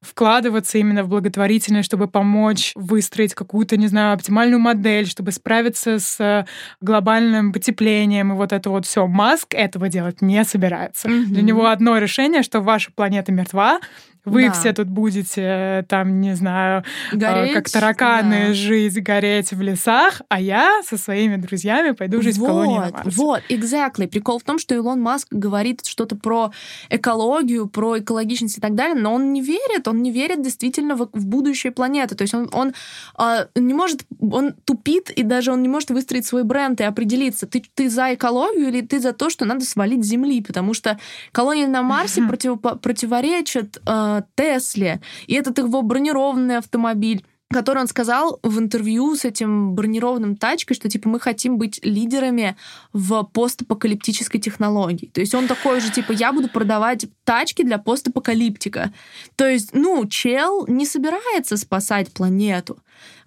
[0.00, 6.46] вкладываться именно в благотворительность, чтобы помочь выстроить какую-то, не знаю, оптимальную модель, чтобы справиться с
[6.80, 9.06] глобальным потеплением и вот это вот все.
[9.06, 11.08] Маск этого делать не собирается.
[11.08, 11.32] Мгм.
[11.32, 13.80] Для него одно решение, что ваша планета мертва,
[14.26, 14.52] Вы Да.
[14.52, 18.54] все тут будете, э, там, не знаю, э, Гореть, как тараканы да.
[18.54, 22.94] жить, гореть в лесах, а я со своими друзьями пойду жить в колонии на Вот,
[22.94, 23.10] Марсе.
[23.16, 24.08] вот, exactly.
[24.08, 26.50] Прикол в том, что Илон Маск говорит что-то про
[26.90, 31.08] экологию, про экологичность и так далее, но он не верит, он не верит действительно в,
[31.12, 32.14] в будущее планеты.
[32.14, 32.74] То есть он, он
[33.14, 37.46] а, не может, он тупит, и даже он не может выстроить свой бренд и определиться,
[37.46, 40.98] ты, ты за экологию или ты за то, что надо свалить с Земли, потому что
[41.32, 42.30] колония на Марсе Мгм.
[42.32, 49.24] противопо- противоречит э, Тесле, и этот его бронированный автомобиль который он сказал в интервью с
[49.24, 52.56] этим бронированным тачкой, что типа мы хотим быть лидерами
[52.92, 55.06] в постапокалиптической технологии.
[55.06, 58.92] То есть он такой же, типа, я буду продавать тачки для постапокалиптика.
[59.36, 62.78] То есть, ну, чел не собирается спасать планету.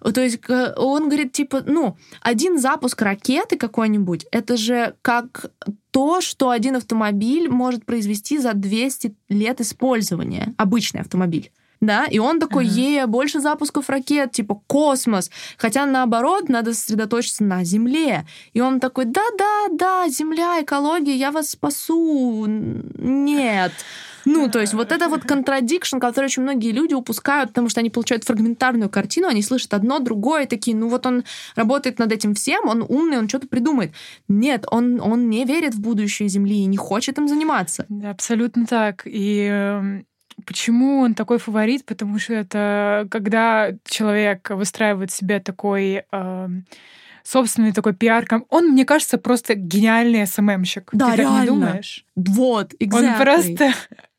[0.02, 5.50] То есть он говорит, типа, ну, один запуск ракеты какой-нибудь, это же как
[5.90, 10.54] то, что один автомобиль может произвести за 200 лет использования.
[10.56, 11.50] Обычный автомобиль.
[11.80, 12.74] Да, и он такой, Ага.
[12.74, 15.30] е, больше запусков ракет, типа космос.
[15.56, 18.26] Хотя наоборот, надо сосредоточиться на Земле.
[18.52, 22.44] И он такой, да-да-да, Земля, экология, я вас спасу.
[22.46, 23.72] Нет.
[24.26, 27.88] Ну, то есть вот это вот contradiction, который очень многие люди упускают, потому что они
[27.88, 31.24] получают фрагментарную картину, они слышат одно, другое, и такие, ну вот он
[31.56, 33.92] работает над этим всем, он умный, он что-то придумает.
[34.28, 37.86] Нет, он, он не верит в будущее Земли и не хочет им заниматься.
[37.88, 39.02] Да, абсолютно так.
[39.06, 40.04] И эм,
[40.46, 41.84] почему он такой фаворит?
[41.84, 46.66] Потому что это когда человек выстраивает себе такой эм,
[47.22, 50.90] собственный такой пиар, он, мне кажется, просто гениальный СММщик.
[50.92, 51.46] Да, Ты так не реально.
[51.46, 52.04] думаешь?
[52.16, 53.16] Вот, Он exactly.
[53.16, 53.72] просто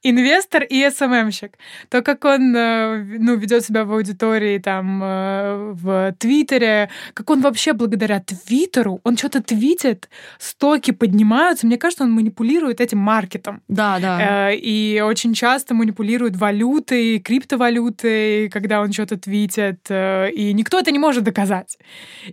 [0.04, 1.54] инвестор и СММщик.
[1.90, 7.42] То, как он э, ну, ведет себя в аудитории, там, э, в Твиттере, как он
[7.42, 10.10] вообще благодаря Твиттеру, он что-то твитит,
[10.40, 11.68] стоки поднимаются.
[11.68, 13.62] Мне кажется, он манипулирует этим маркетом.
[13.68, 14.50] Да, да.
[14.52, 21.00] Э, И очень часто манипулирует валютой, криптовалютой, когда он что-то твитит, и никто это не
[21.00, 21.78] может доказать.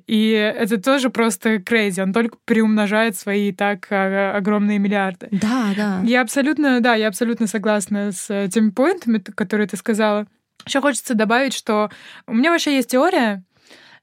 [0.07, 2.03] И это тоже просто crazy.
[2.03, 5.29] Он только приумножает свои и так огромные миллиарды.
[5.31, 6.01] Да, да.
[6.05, 10.27] Я абсолютно, да, я абсолютно согласна с э, теми поинтами, которые ты сказала.
[10.67, 11.91] Еще хочется добавить, что
[12.27, 13.45] у меня вообще есть теория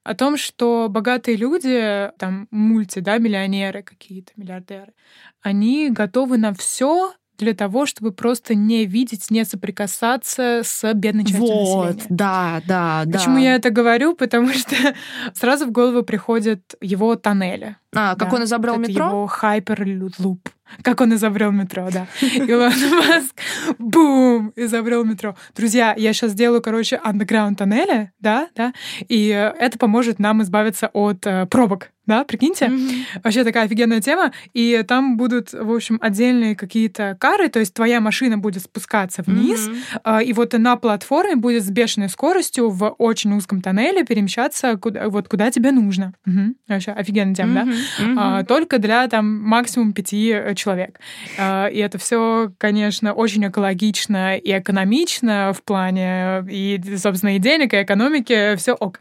[0.03, 4.93] о том, что богатые люди, там, мульти, да, миллионеры какие-то, миллиардеры,
[5.41, 11.41] они готовы на все для того, чтобы просто не видеть, не соприкасаться с бедной частью
[11.41, 12.05] Вот, населения.
[12.09, 13.17] да, да, да.
[13.17, 14.15] Почему я это говорю?
[14.15, 14.75] Потому что
[15.33, 17.75] сразу в голову приходят его тоннели.
[17.93, 19.07] А, как Да, он изобрел метро?
[19.07, 20.49] Его хайперлуп.
[20.81, 22.07] Как он изобрел метро, да.
[22.21, 23.35] Илон Маск,
[23.79, 25.35] бум, изобрел метро.
[25.55, 28.73] Друзья, я сейчас сделаю, короче, андеграунд тоннеля, да, да,
[29.07, 32.67] и э, это поможет нам избавиться от э, пробок, да, прикиньте.
[32.67, 32.89] Мгм.
[33.23, 34.31] Вообще такая офигенная тема.
[34.53, 39.69] И там будут, в общем, отдельные какие-то кары, то есть твоя машина будет спускаться вниз,
[40.03, 45.09] а, и вот на платформе будет с бешеной скоростью в очень узком тоннеле перемещаться куда,
[45.09, 46.13] вот куда тебе нужно.
[46.25, 46.55] Мгм.
[46.67, 47.65] Вообще офигенная тема, да?
[47.65, 47.75] Мгм.
[47.99, 48.19] Мгм.
[48.19, 50.99] А, только для там максимум пяти э, человек.
[51.37, 57.73] А, и это все, конечно, очень экологично и экономично в плане и, собственно, и денег,
[57.73, 58.99] и экономики, все ок.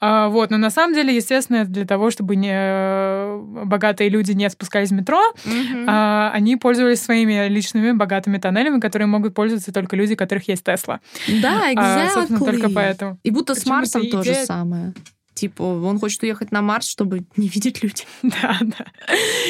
[0.00, 4.90] А, вот, но на самом деле, естественно, для того, чтобы не богатые люди не спускались
[4.90, 5.86] в метро, Мгм.
[5.88, 10.64] а, они пользовались своими личными богатыми тоннелями, которые могут пользоваться только люди, у которых есть
[10.64, 11.00] Тесла.
[11.42, 12.50] Да, А, собственно, exactly.
[12.50, 13.18] только поэтому.
[13.22, 14.94] И будто с Причём Марсом то же самое.
[15.38, 18.06] Типа, он хочет уехать на Марс, чтобы не видеть людей.
[18.22, 18.86] Да, да.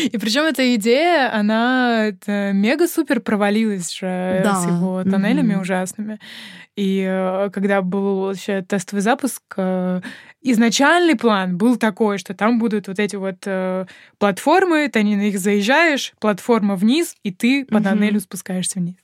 [0.05, 4.55] И причем эта идея, она мега-супер провалилась же Да.
[4.57, 5.63] с его тоннелями Мгм.
[5.63, 6.21] ужасными.
[6.77, 10.03] И э, когда был вообще тестовый запуск, э,
[10.43, 13.87] изначальный план был такой, что там будут вот эти вот э,
[14.19, 17.85] платформы, ты на них заезжаешь, платформа вниз, и ты по Мгм.
[17.85, 18.97] тоннелю спускаешься вниз.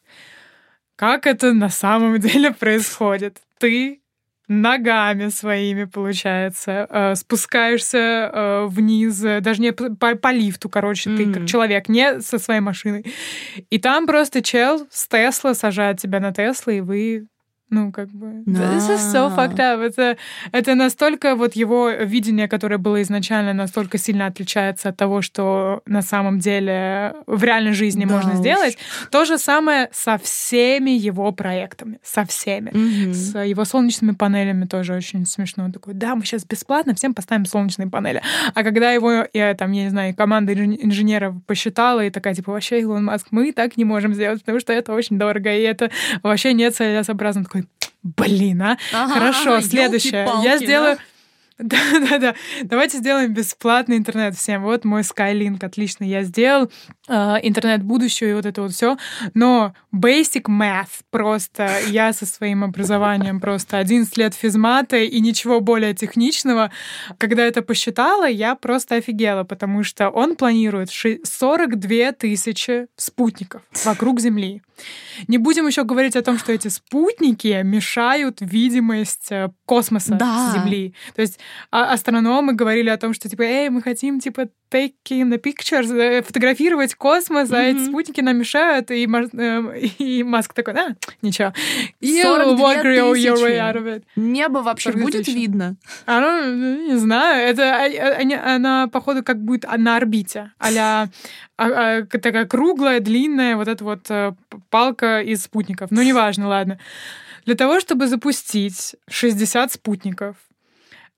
[0.97, 3.39] Как это на самом деле происходит?
[3.59, 4.01] Ты
[4.49, 7.99] ногами своими, получается, э, спускаешься
[8.33, 12.61] э, вниз, э, даже не по, по- лифту, короче, ты как человек, не со своей
[12.61, 13.07] машиной.
[13.71, 17.27] И там просто чел с Тесла сажает тебя на Тесла, и вы
[17.71, 18.43] ну, как бы...
[18.47, 19.81] This is so fucked up.
[19.81, 20.17] Это,
[20.53, 26.03] это настолько вот его видение, которое было изначально, настолько сильно отличается от того, что на
[26.03, 28.39] самом деле в реальной жизни Да можно уж.
[28.39, 28.79] сделать.
[29.11, 31.99] То же самое со всеми его проектами.
[32.03, 32.71] Со всеми.
[32.71, 33.13] Мгм.
[33.15, 35.65] С его солнечными панелями тоже очень смешно.
[35.65, 38.23] Он такой, да, мы сейчас бесплатно всем поставим солнечные панели.
[38.55, 42.53] А когда его, я, там, я не знаю, команда инж- инженеров посчитала и такая, типа,
[42.53, 45.91] вообще, Илон Маск, мы так не можем сделать, потому что это очень дорого, и это
[46.23, 47.45] вообще не целесообразно.
[47.55, 47.69] Такой,
[48.03, 48.79] блин, а?
[48.93, 50.25] Ага, Хорошо, следующее.
[50.25, 50.65] ёлки-палки, Я да?
[50.65, 50.99] сделаю...
[51.59, 52.35] Да-да-да.
[52.65, 54.63] Давайте сделаем бесплатный интернет всем.
[54.65, 56.69] Вот мой Skylink, отлично, я сделал.
[57.09, 58.97] Э, интернет будущего и вот это вот все.
[59.35, 65.95] Но basic math просто я со своим образованием просто 11 лет физмата и ничего более
[65.95, 66.71] техничного.
[67.19, 74.63] Когда это посчитала, я просто офигела, потому что он планирует 42 тысячи спутников вокруг Земли.
[75.29, 80.53] Не будем еще говорить о том, что эти спутники мешают видимость э, космоса да.
[80.55, 80.95] Земли.
[81.15, 81.39] То есть
[81.71, 86.23] а, астрономы говорили о том, что типа, эй, мы хотим типа taking the pictures, э,
[86.95, 91.53] фотографировать космос, а эти спутники нам мешают, и, э, и Маск такой, а, ничего.
[92.01, 94.05] You walk your, way out of it.
[94.17, 95.77] Небо вообще будет видно?
[96.07, 97.49] А, ну, не знаю.
[97.49, 100.53] Это а, она, походу, как будет на орбите.
[100.59, 101.09] а
[101.57, 104.11] а, такая круглая, длинная вот эта вот
[104.71, 105.91] палка из спутников.
[105.91, 106.79] Ну, неважно, ладно.
[107.47, 110.37] Для того, чтобы запустить 60 спутников,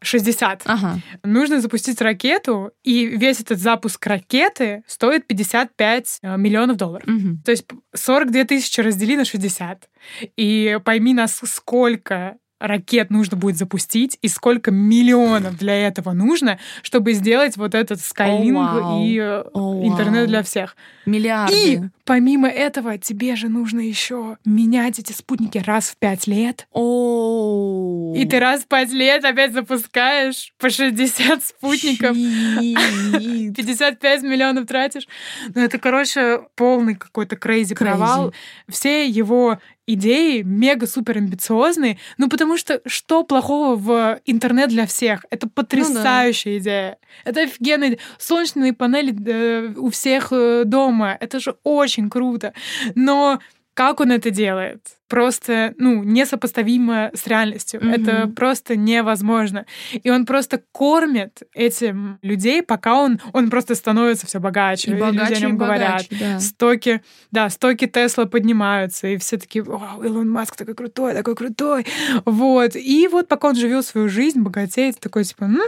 [0.03, 0.63] 60.
[0.67, 0.99] Ага.
[1.25, 7.09] Нужно запустить ракету, и весь этот запуск ракеты стоит 55 э, миллионов долларов.
[7.09, 7.39] Угу.
[7.45, 9.89] То есть 42 тысячи раздели на 60.
[10.37, 17.13] И пойми, нас сколько ракет нужно будет запустить и сколько миллионов для этого нужно, чтобы
[17.13, 19.07] сделать вот этот Skylink oh, wow.
[19.07, 20.29] и oh, интернет wow.
[20.29, 20.77] для всех.
[21.05, 21.55] Миллиарды.
[21.55, 26.67] И помимо этого тебе же нужно еще менять эти спутники раз в пять лет.
[26.73, 28.17] Oh.
[28.17, 32.17] И ты раз в пять лет опять запускаешь по 60 спутников.
[32.17, 35.07] 55 миллионов тратишь.
[35.55, 38.33] Ну, это, короче, полный какой-то крейзи провал.
[38.69, 45.25] Все его идеи мега-супер амбициозные, ну потому что что плохого в интернет для всех?
[45.31, 46.63] Это потрясающая ну, да.
[46.63, 46.99] идея.
[47.25, 51.17] Это офигенная Солнечные панели э, у всех э, дома.
[51.21, 52.53] Это же очень круто.
[52.95, 53.41] Но
[53.75, 54.81] как он это делает?
[55.09, 57.81] Просто, ну, несопоставимо с реальностью.
[57.81, 57.95] Mm-hmm.
[57.95, 59.67] Это просто невозможно.
[59.93, 64.93] И он просто кормит этим людей, пока он, он просто становится все богаче.
[64.93, 66.07] И богаче, люди о нем говорят.
[66.11, 66.41] Да.
[66.41, 71.87] Стоки, да, стоки Тесла поднимаются, и все таки Вау, Илон Маск такой крутой, такой крутой.
[72.25, 72.77] Вот.
[72.77, 75.63] И вот пока он живет свою жизнь, богатеет, такой типа, ну,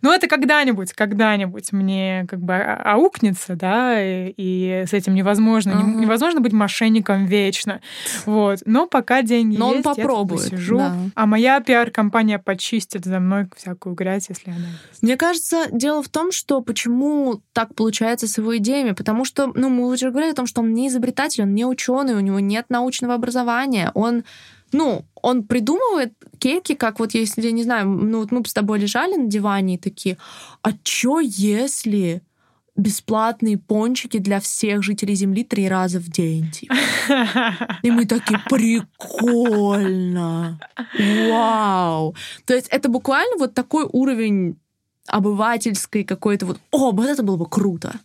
[0.00, 5.72] ну это когда-нибудь, когда-нибудь мне как бы аукнется, да, и, и с этим невозможно.
[5.72, 6.00] Uh-huh.
[6.00, 7.80] Невозможно быть мошенником вечно.
[8.26, 8.60] Вот.
[8.72, 10.96] Но пока деньги Но есть, он попробует, я сижу, да.
[11.14, 15.02] а моя пиар-компания почистит за мной всякую грязь, если она есть.
[15.02, 19.68] Мне кажется, дело в том, что почему так получается с его идеями, потому что, ну,
[19.68, 22.66] мы уже говорили о том, что он не изобретатель, он не ученый, у него нет
[22.70, 24.24] научного образования, он
[24.74, 28.78] ну, он придумывает кейки, как вот если, я не знаю, ну вот мы с тобой
[28.78, 30.16] лежали на диване и такие,
[30.62, 32.22] а чё если
[32.76, 36.50] бесплатные пончики для всех жителей Земли три раза в день.
[36.50, 36.74] Типа.
[37.82, 40.18] И мы такие, прикольно!
[41.28, 42.14] Вау!
[42.44, 44.56] То есть это буквально вот такой уровень
[45.06, 48.00] обывательской какой-то вот, о, вот это было бы круто.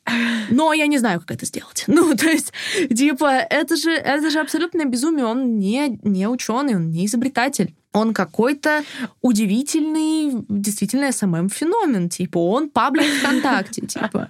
[0.49, 1.85] Но я не знаю, как это сделать.
[1.97, 2.53] Ну, то есть,
[2.95, 5.25] типа, это же, это же абсолютное безумие.
[5.25, 7.73] Он не, не ученый, он не изобретатель.
[7.91, 8.83] Он какой-то
[9.21, 12.09] удивительный, действительно, СММ-феномен.
[12.09, 14.29] Типа, он паблик ВКонтакте, типа.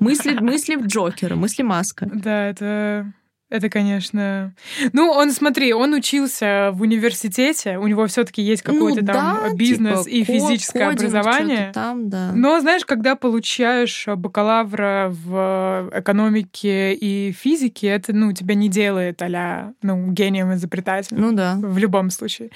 [0.00, 2.08] Мысли, мысли Джокера, мысли Маска.
[2.12, 3.12] Да, это
[3.50, 4.54] это, конечно.
[4.92, 9.54] Ну, он, смотри, он учился в университете, у него все-таки есть какой-то ну, там да,
[9.54, 11.72] бизнес типа, и физическое кодинг, образование.
[11.74, 12.30] Там, да.
[12.32, 19.72] Но знаешь, когда получаешь бакалавра в экономике и физике, это, ну, тебя не делает а
[19.82, 21.20] ну, гением изобретателем.
[21.20, 21.56] Ну да.
[21.60, 22.50] В любом случае.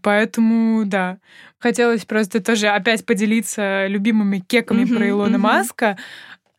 [0.00, 1.18] Поэтому, да.
[1.58, 5.38] Хотелось просто тоже опять поделиться любимыми кеками mm-hmm, про Илона mm-hmm.
[5.38, 5.98] Маска.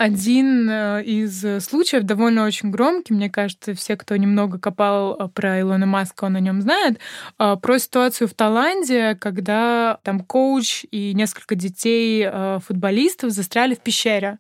[0.04, 5.62] Один э, из случаев, довольно очень громкий, мне кажется, все, кто немного копал э, про
[5.62, 7.00] Илона Маска, он о нем знает,
[7.40, 12.30] э, про ситуацию в Таиланде, когда там коуч и несколько детей
[12.68, 14.40] футболистов застряли в пещере.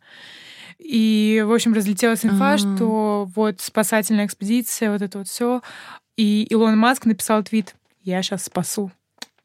[0.79, 2.57] И, в общем, разлетелась инфа, А-а-а.
[2.57, 5.61] что вот спасательная экспедиция, вот это вот все.
[6.17, 8.91] И Илон Маск написал твит «Я сейчас спасу»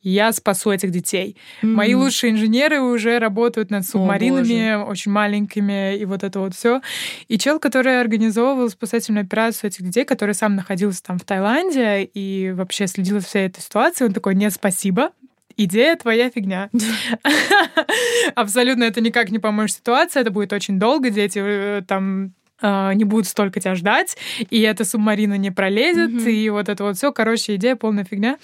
[0.02, 1.36] я спасу этих детей.
[1.62, 1.66] Mm-hmm.
[1.66, 6.80] Мои лучшие инженеры уже работают над субмаринами, О, очень маленькими, и вот это вот все.
[7.26, 12.52] И чел, который организовывал спасательную операцию этих детей, который сам находился там в Таиланде и
[12.52, 15.10] вообще следил за всей этой ситуацией, он такой, нет, спасибо,
[15.56, 16.70] идея твоя фигня.
[18.34, 22.32] Абсолютно это никак не поможет ситуации, это будет очень долго, дети э, там
[22.62, 24.16] э, не будут столько тебя ждать,
[24.48, 26.30] и эта субмарина не пролезет, mm-hmm.
[26.30, 28.38] и вот это вот все, короче, идея полная фигня.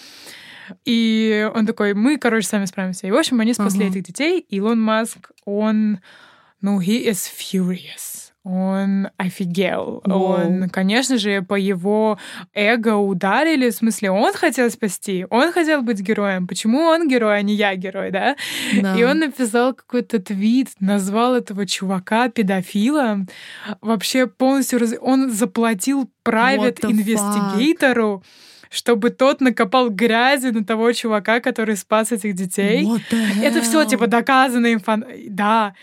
[0.84, 3.06] И он такой, мы, короче, сами справимся.
[3.06, 3.90] И, в общем, они спасли uh-huh.
[3.90, 4.40] этих детей.
[4.48, 6.00] Илон Маск, он,
[6.60, 8.24] ну, he is furious.
[8.44, 10.02] он офигел.
[10.04, 10.34] Воу.
[10.34, 12.18] Он, конечно же, по его
[12.52, 16.46] эго ударили, в смысле, он хотел спасти, он хотел быть героем.
[16.46, 18.36] Почему он герой, а не я герой, да?
[18.82, 18.96] да.
[18.96, 23.28] И он написал какой-то твит, назвал этого чувака педофилом.
[23.80, 24.78] Вообще полностью...
[24.78, 24.94] Раз...
[25.00, 28.22] Он заплатил private инвестигатору
[28.74, 32.86] чтобы тот накопал грязи на того чувака, который спас этих детей.
[33.42, 35.04] Это все типа доказано инфон...
[35.28, 35.74] Да.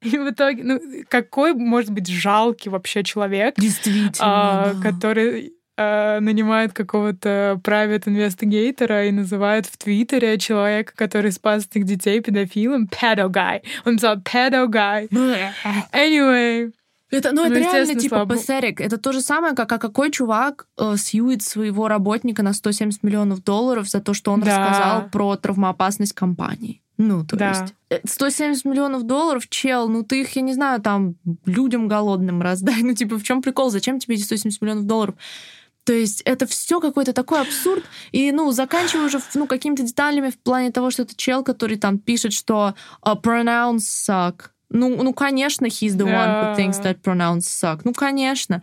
[0.00, 4.90] И в итоге, ну, какой может быть жалкий вообще человек, Действительно, а, да.
[4.90, 12.20] который а, нанимает какого-то private инвестигейтора и называет в Твиттере человека, который спас этих детей
[12.20, 13.62] педофилом, pedo guy.
[13.84, 15.08] Он написал pedo guy.
[15.92, 16.72] Anyway,
[17.10, 18.34] это, ну, ну это реально типа слабо.
[18.34, 18.80] пассерик.
[18.80, 23.42] Это то же самое, как а какой чувак э, сьюит своего работника на 170 миллионов
[23.42, 24.58] долларов за то, что он да.
[24.58, 26.82] рассказал про травмоопасность компании.
[26.98, 27.70] Ну, то да.
[27.90, 31.14] есть 170 э, миллионов долларов, чел, ну ты их, я не знаю, там
[31.46, 32.82] людям голодным раздай.
[32.88, 33.70] Ну, типа, в чем прикол?
[33.70, 35.14] Зачем тебе эти 170 миллионов долларов?
[35.84, 37.82] То есть это все какой-то такой абсурд.
[38.12, 41.98] И, ну, заканчивая уже ну, какими-то деталями в плане того, что это чел, который там
[41.98, 44.50] пишет, что uh, pronouns suck.
[44.70, 47.80] Ну, ну, конечно, he's the one who thinks that pronouns suck.
[47.84, 48.62] Ну, конечно.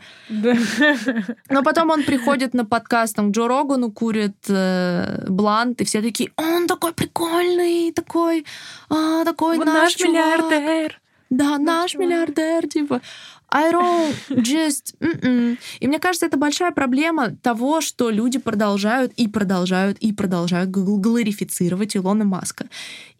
[1.49, 6.01] Но потом он приходит на подкаст, там, к Джо Рогану курит э, блант, и все
[6.01, 8.45] такие, он такой прикольный, такой,
[8.89, 11.01] а, такой вот наш, наш миллиардер.
[11.31, 12.05] Да, наш чувак.
[12.05, 13.01] миллиардер, типа.
[13.51, 14.95] I don't just...
[14.99, 15.57] Mm-mm.
[15.79, 21.95] И мне кажется, это большая проблема того, что люди продолжают и продолжают и продолжают глорифицировать
[21.95, 22.65] Илона Маска.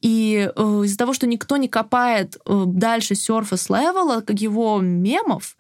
[0.02, 5.56] И э, из-за того, что никто не копает э, дальше surface level его мемов,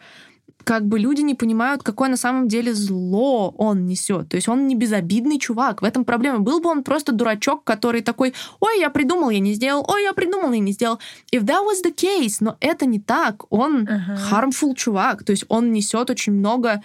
[0.65, 4.29] как бы люди не понимают, какое на самом деле зло он несет.
[4.29, 5.81] То есть он не безобидный чувак.
[5.81, 6.39] В этом проблема.
[6.39, 10.13] Был бы он просто дурачок, который такой, ой, я придумал, я не сделал, ой, я
[10.13, 10.99] придумал, я не сделал.
[11.31, 13.45] If that was the case, но это не так.
[13.51, 14.17] Он uh-huh.
[14.31, 15.23] harmful чувак.
[15.23, 16.81] То есть он несет очень много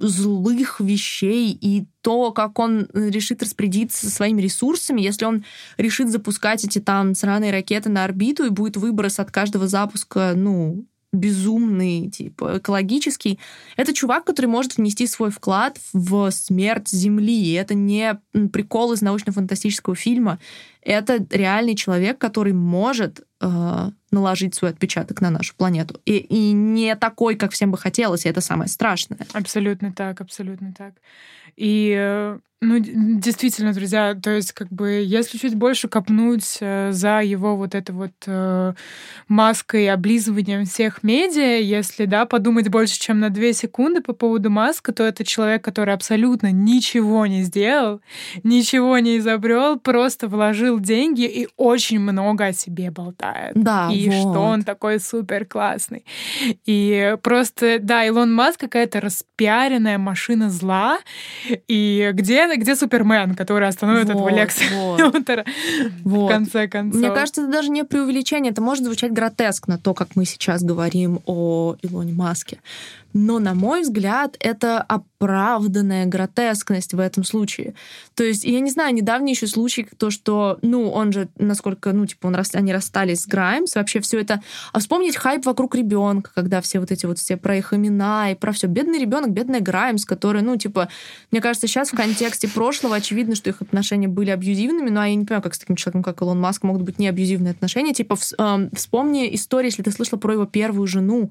[0.00, 5.44] злых вещей и то, как он решит распорядиться своими ресурсами, если он
[5.76, 10.86] решит запускать эти там сраные ракеты на орбиту и будет выброс от каждого запуска, ну,
[11.14, 13.38] безумный, типа, экологический.
[13.76, 17.44] Это чувак, который может внести свой вклад в смерть Земли.
[17.44, 18.20] И это не
[18.52, 20.38] прикол из научно-фантастического фильма.
[20.82, 26.00] Это реальный человек, который может э, наложить свой отпечаток на нашу планету.
[26.06, 29.18] И, и не такой, как всем бы хотелось, и это самое страшное.
[29.32, 30.94] Абсолютно так, абсолютно так.
[31.56, 37.20] И э, ну, действительно, друзья, то есть, как бы, если чуть больше копнуть э, за
[37.20, 38.72] его вот это вот э,
[39.28, 44.92] маской, облизыванием всех медиа, если, да, подумать больше, чем на две секунды по поводу маска,
[44.92, 48.00] то это человек, который абсолютно ничего не сделал,
[48.42, 53.52] ничего не изобрел, просто вложил деньги и очень много о себе болтает.
[53.54, 54.16] Да, И вот.
[54.20, 56.04] что он такой супер классный.
[56.64, 60.98] И просто, да, Илон Маск какая-то распиаренная машина зла,
[61.68, 64.64] и где где Супермен, который остановит вот, этого Лекса.
[64.98, 65.44] Лютера
[66.04, 66.28] вот.
[66.28, 67.00] в конце концов?
[67.00, 71.20] Мне кажется, это даже не преувеличение, это может звучать гротескно, то, как мы сейчас говорим
[71.26, 72.58] о Илоне Маске.
[73.14, 77.74] Но, на мой взгляд, это оправданная гротескность в этом случае.
[78.14, 82.06] То есть, я не знаю, недавний еще случай, то, что, ну, он же, насколько, ну,
[82.06, 84.42] типа, он, они расстались с Граймс, вообще все это...
[84.72, 88.34] А вспомнить хайп вокруг ребенка, когда все вот эти вот все про их имена и
[88.34, 88.66] про все.
[88.66, 90.88] Бедный ребенок, бедная Граймс, который, ну, типа,
[91.30, 95.24] мне кажется, сейчас в контексте прошлого очевидно, что их отношения были абьюзивными, но я не
[95.24, 97.94] понимаю, как с таким человеком, как Илон Маск, могут быть не абьюзивные отношения.
[97.94, 101.30] Типа, вспомни историю, если ты слышала про его первую жену,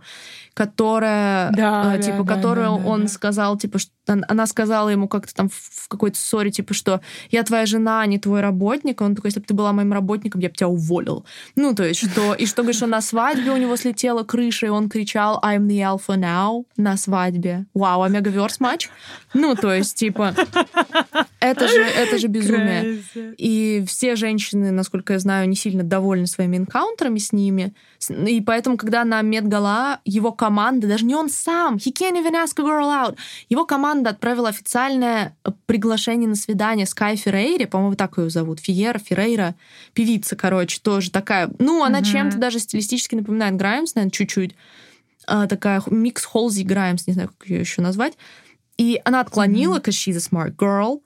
[0.54, 3.08] которая, да, э, типа, да, которую да, он да.
[3.08, 7.02] сказал, типа, что она сказала ему как-то там в какой-то ссоре, типа, что
[7.32, 9.02] я твоя жена, а не твой работник.
[9.02, 11.26] Он такой, если бы ты была моим работником, я бы тебя уволил.
[11.56, 12.34] Ну, то есть, что...
[12.34, 15.80] И что, говорит, что на свадьбе у него слетела крыша, и он кричал I'm the
[15.80, 17.66] alpha now на свадьбе.
[17.74, 18.90] Вау, омегаверс матч?
[19.34, 20.36] Ну, то есть, типа,
[21.40, 22.84] это же, это же безумие.
[22.84, 23.36] Crazy.
[23.38, 27.74] И все женщины, насколько я знаю, не сильно довольны своими энкаунтерами с ними.
[28.10, 32.60] И поэтому, когда на Медгала его команда, даже не он сам, he can't even ask
[32.60, 33.16] a girl out,
[33.50, 35.36] его команда отправила официальное
[35.66, 39.56] приглашение на свидание Скай Феррейре, по-моему, так ее зовут, Фиера, Феррейра,
[39.94, 42.12] певица, короче, тоже такая, ну, она mm-hmm.
[42.12, 44.56] чем-то даже стилистически напоминает Граймс, наверное, чуть-чуть,
[45.28, 48.14] а, такая микс Холзи Граймс, не знаю, как ее еще назвать,
[48.78, 51.02] и она отклонила, because she's a smart girl,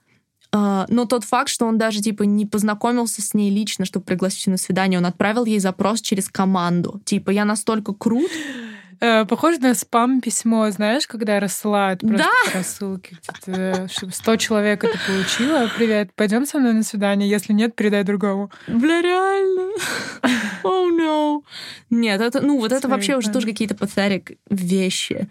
[0.53, 4.47] Uh, но тот факт, что он даже типа не познакомился с ней лично, чтобы пригласить
[4.47, 7.01] ее на свидание, он отправил ей запрос через команду.
[7.03, 8.31] Типа, я настолько крут,
[8.99, 12.51] Э, похоже на спам-письмо, знаешь, когда рассылают просто да?
[12.51, 13.17] по рассылке.
[13.89, 15.69] Чтобы 100 человек это получило.
[15.75, 17.29] Привет, пойдем со мной на свидание.
[17.29, 18.51] Если нет, передай другому.
[18.67, 19.71] Бля, реально.
[20.63, 21.43] Oh no.
[21.89, 25.29] Нет, это, ну, вот это вообще уже тоже какие-то pathetic вещи.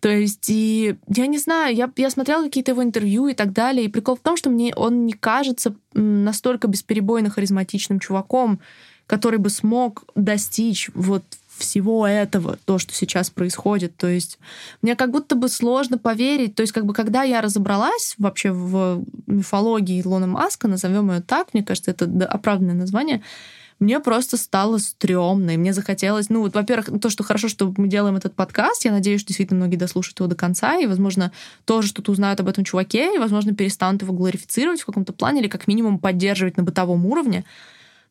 [0.00, 3.86] То есть, и я не знаю, я, я смотрела какие-то его интервью и так далее,
[3.86, 8.60] и прикол в том, что мне он не кажется настолько бесперебойно харизматичным чуваком,
[9.06, 11.24] который бы смог достичь вот
[11.56, 13.96] всего этого, то, что сейчас происходит.
[13.96, 14.38] То есть
[14.82, 16.54] мне как будто бы сложно поверить.
[16.54, 21.54] То есть как бы когда я разобралась вообще в мифологии Илона Маска, назовем ее так,
[21.54, 23.22] мне кажется, это оправданное название,
[23.80, 27.88] мне просто стало стрёмно, и мне захотелось, ну, вот, во-первых, то, что хорошо, что мы
[27.88, 31.32] делаем этот подкаст, я надеюсь, что действительно многие дослушают его до конца, и, возможно,
[31.64, 35.48] тоже что-то узнают об этом чуваке, и, возможно, перестанут его глорифицировать в каком-то плане, или
[35.48, 37.44] как минимум поддерживать на бытовом уровне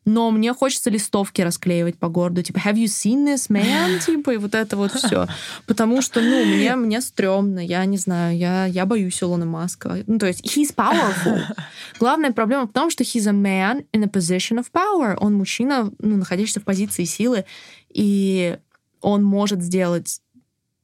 [0.04, 4.36] но мне хочется листовки расклеивать по городу, типа have you seen this man, типа и
[4.36, 5.26] вот это вот все,
[5.66, 10.18] потому что ну мне мне стрёмно, я не знаю, я я боюсь Илона Маска, ну
[10.18, 11.40] то есть he's powerful.
[11.98, 15.90] Главная проблема в том, что he's a man in a position of power, он мужчина,
[15.98, 17.44] ну находящийся в позиции силы,
[17.92, 18.58] и
[19.00, 20.20] он может сделать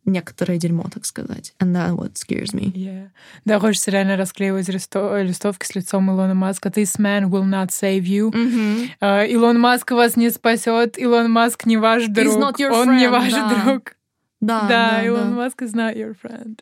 [0.05, 1.55] некоторое дерьмо, так сказать.
[1.61, 2.73] And that what scares me.
[2.73, 3.09] Yeah.
[3.45, 6.69] Да, хочется реально расклеивать листо- листовки с лицом Илона Маска.
[6.69, 8.31] This man will not save you.
[8.31, 8.91] Mm-hmm.
[9.01, 10.99] Uh, Илон Маск вас не спасет.
[10.99, 12.27] Илон Маск не ваш друг.
[12.27, 13.63] He's not your Он friend, не ваш да.
[13.65, 13.97] друг.
[14.41, 15.37] Да, да, да Илон да.
[15.37, 16.61] Маск is not your friend.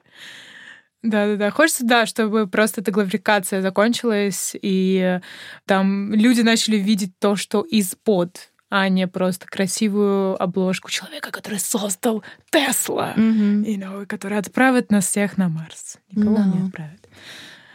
[1.03, 1.51] Да-да-да.
[1.51, 5.20] Хочется, да, чтобы просто эта главрикация закончилась, и
[5.64, 12.22] там люди начали видеть то, что из-под а не просто красивую обложку человека, который создал
[12.50, 13.64] Тесла, mm-hmm.
[13.64, 15.98] you know, который отправит нас всех на Марс.
[16.12, 16.56] Никого no.
[16.56, 17.08] не отправит.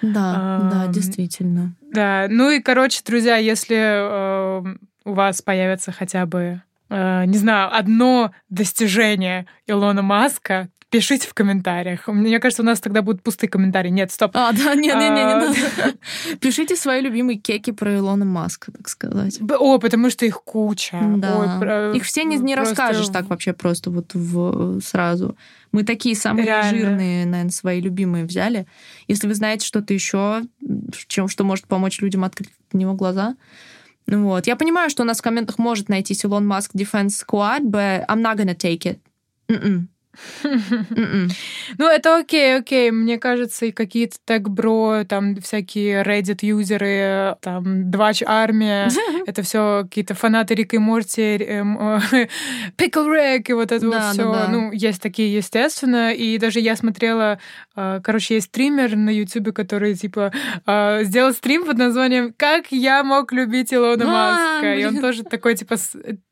[0.01, 1.75] Да, um, да, действительно.
[1.81, 4.75] Да, ну и, короче, друзья, если э,
[5.05, 12.07] у вас появится хотя бы, э, не знаю, одно достижение Илона Маска, Пишите в комментариях.
[12.07, 13.89] Мне кажется, у нас тогда будут пустые комментарии.
[13.89, 14.29] Нет, стоп.
[14.35, 15.57] А, да, нет, нет, нет,
[16.29, 19.39] не Пишите свои любимые кеки про Илона Маска, так сказать.
[19.57, 20.99] О, потому что их куча.
[21.17, 21.39] Да.
[21.39, 21.91] Ой, про...
[21.93, 22.75] Их все не, не просто...
[22.75, 25.35] расскажешь так вообще просто вот в, сразу.
[25.71, 26.69] Мы такие самые Реально.
[26.69, 28.67] жирные, наверное, свои любимые взяли.
[29.07, 30.43] Если вы знаете что-то еще,
[31.07, 33.35] чем, что может помочь людям открыть на него глаза,
[34.05, 34.45] вот.
[34.45, 38.21] Я понимаю, что у нас в комментах может найти Илон Маск Defense Squad, but I'm
[38.21, 38.99] not gonna take it.
[39.49, 39.87] Mm-mm.
[40.15, 41.31] Mm-mm.
[41.77, 42.91] Ну, это окей, окей.
[42.91, 48.89] Мне кажется, и какие-то тег-бро, там всякие Reddit-юзеры, там, Двач Армия,
[49.25, 51.77] это все какие-то фанаты Рика и Морти, Pickle
[52.77, 54.47] Rick и вот это вот все.
[54.49, 56.13] Ну, есть такие, естественно.
[56.13, 57.39] И даже я смотрела,
[57.75, 60.31] а, короче, есть стример на Ютубе, который, типа,
[60.65, 65.55] а, сделал стрим под названием «Как я мог любить Илона Маска?» И он тоже такой,
[65.55, 65.75] типа,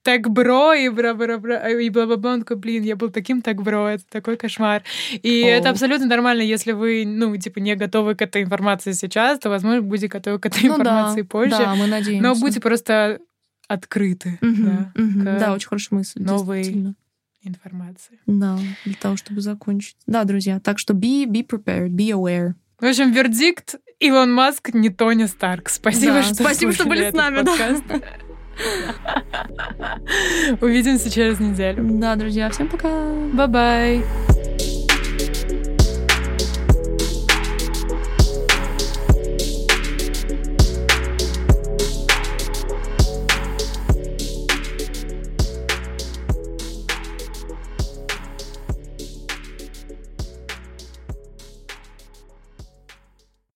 [0.04, 2.34] тег-бро и бла-бла-бла, и бла-бла-бла.
[2.34, 4.84] Он такой, блин, я был таким тег-бро, бро, это такой кошмар.
[5.24, 9.50] И это абсолютно нормально, если вы, ну, типа, не готовы к этой информации сейчас, то,
[9.50, 11.58] возможно, будете готовы к этой ну, информации позже.
[11.58, 12.24] Да, мы надеемся.
[12.24, 13.20] Но будьте просто
[13.68, 14.38] открыты.
[14.42, 14.92] Да,
[15.40, 16.22] да, очень хорошая мысль.
[16.22, 16.96] Новой
[17.44, 18.20] информации.
[18.28, 19.96] Да, для того, чтобы закончить.
[20.06, 22.54] Да, друзья, так что be, be prepared, be aware.
[22.80, 25.70] В общем, вердикт Илон Маск не Тони Старк.
[25.70, 27.44] Спасибо, да, что Спасибо, что были с нами.
[27.44, 28.02] Да.
[30.62, 31.88] Увидимся через неделю.
[32.00, 32.90] Да, друзья, всем пока.
[33.34, 34.04] Bye-bye.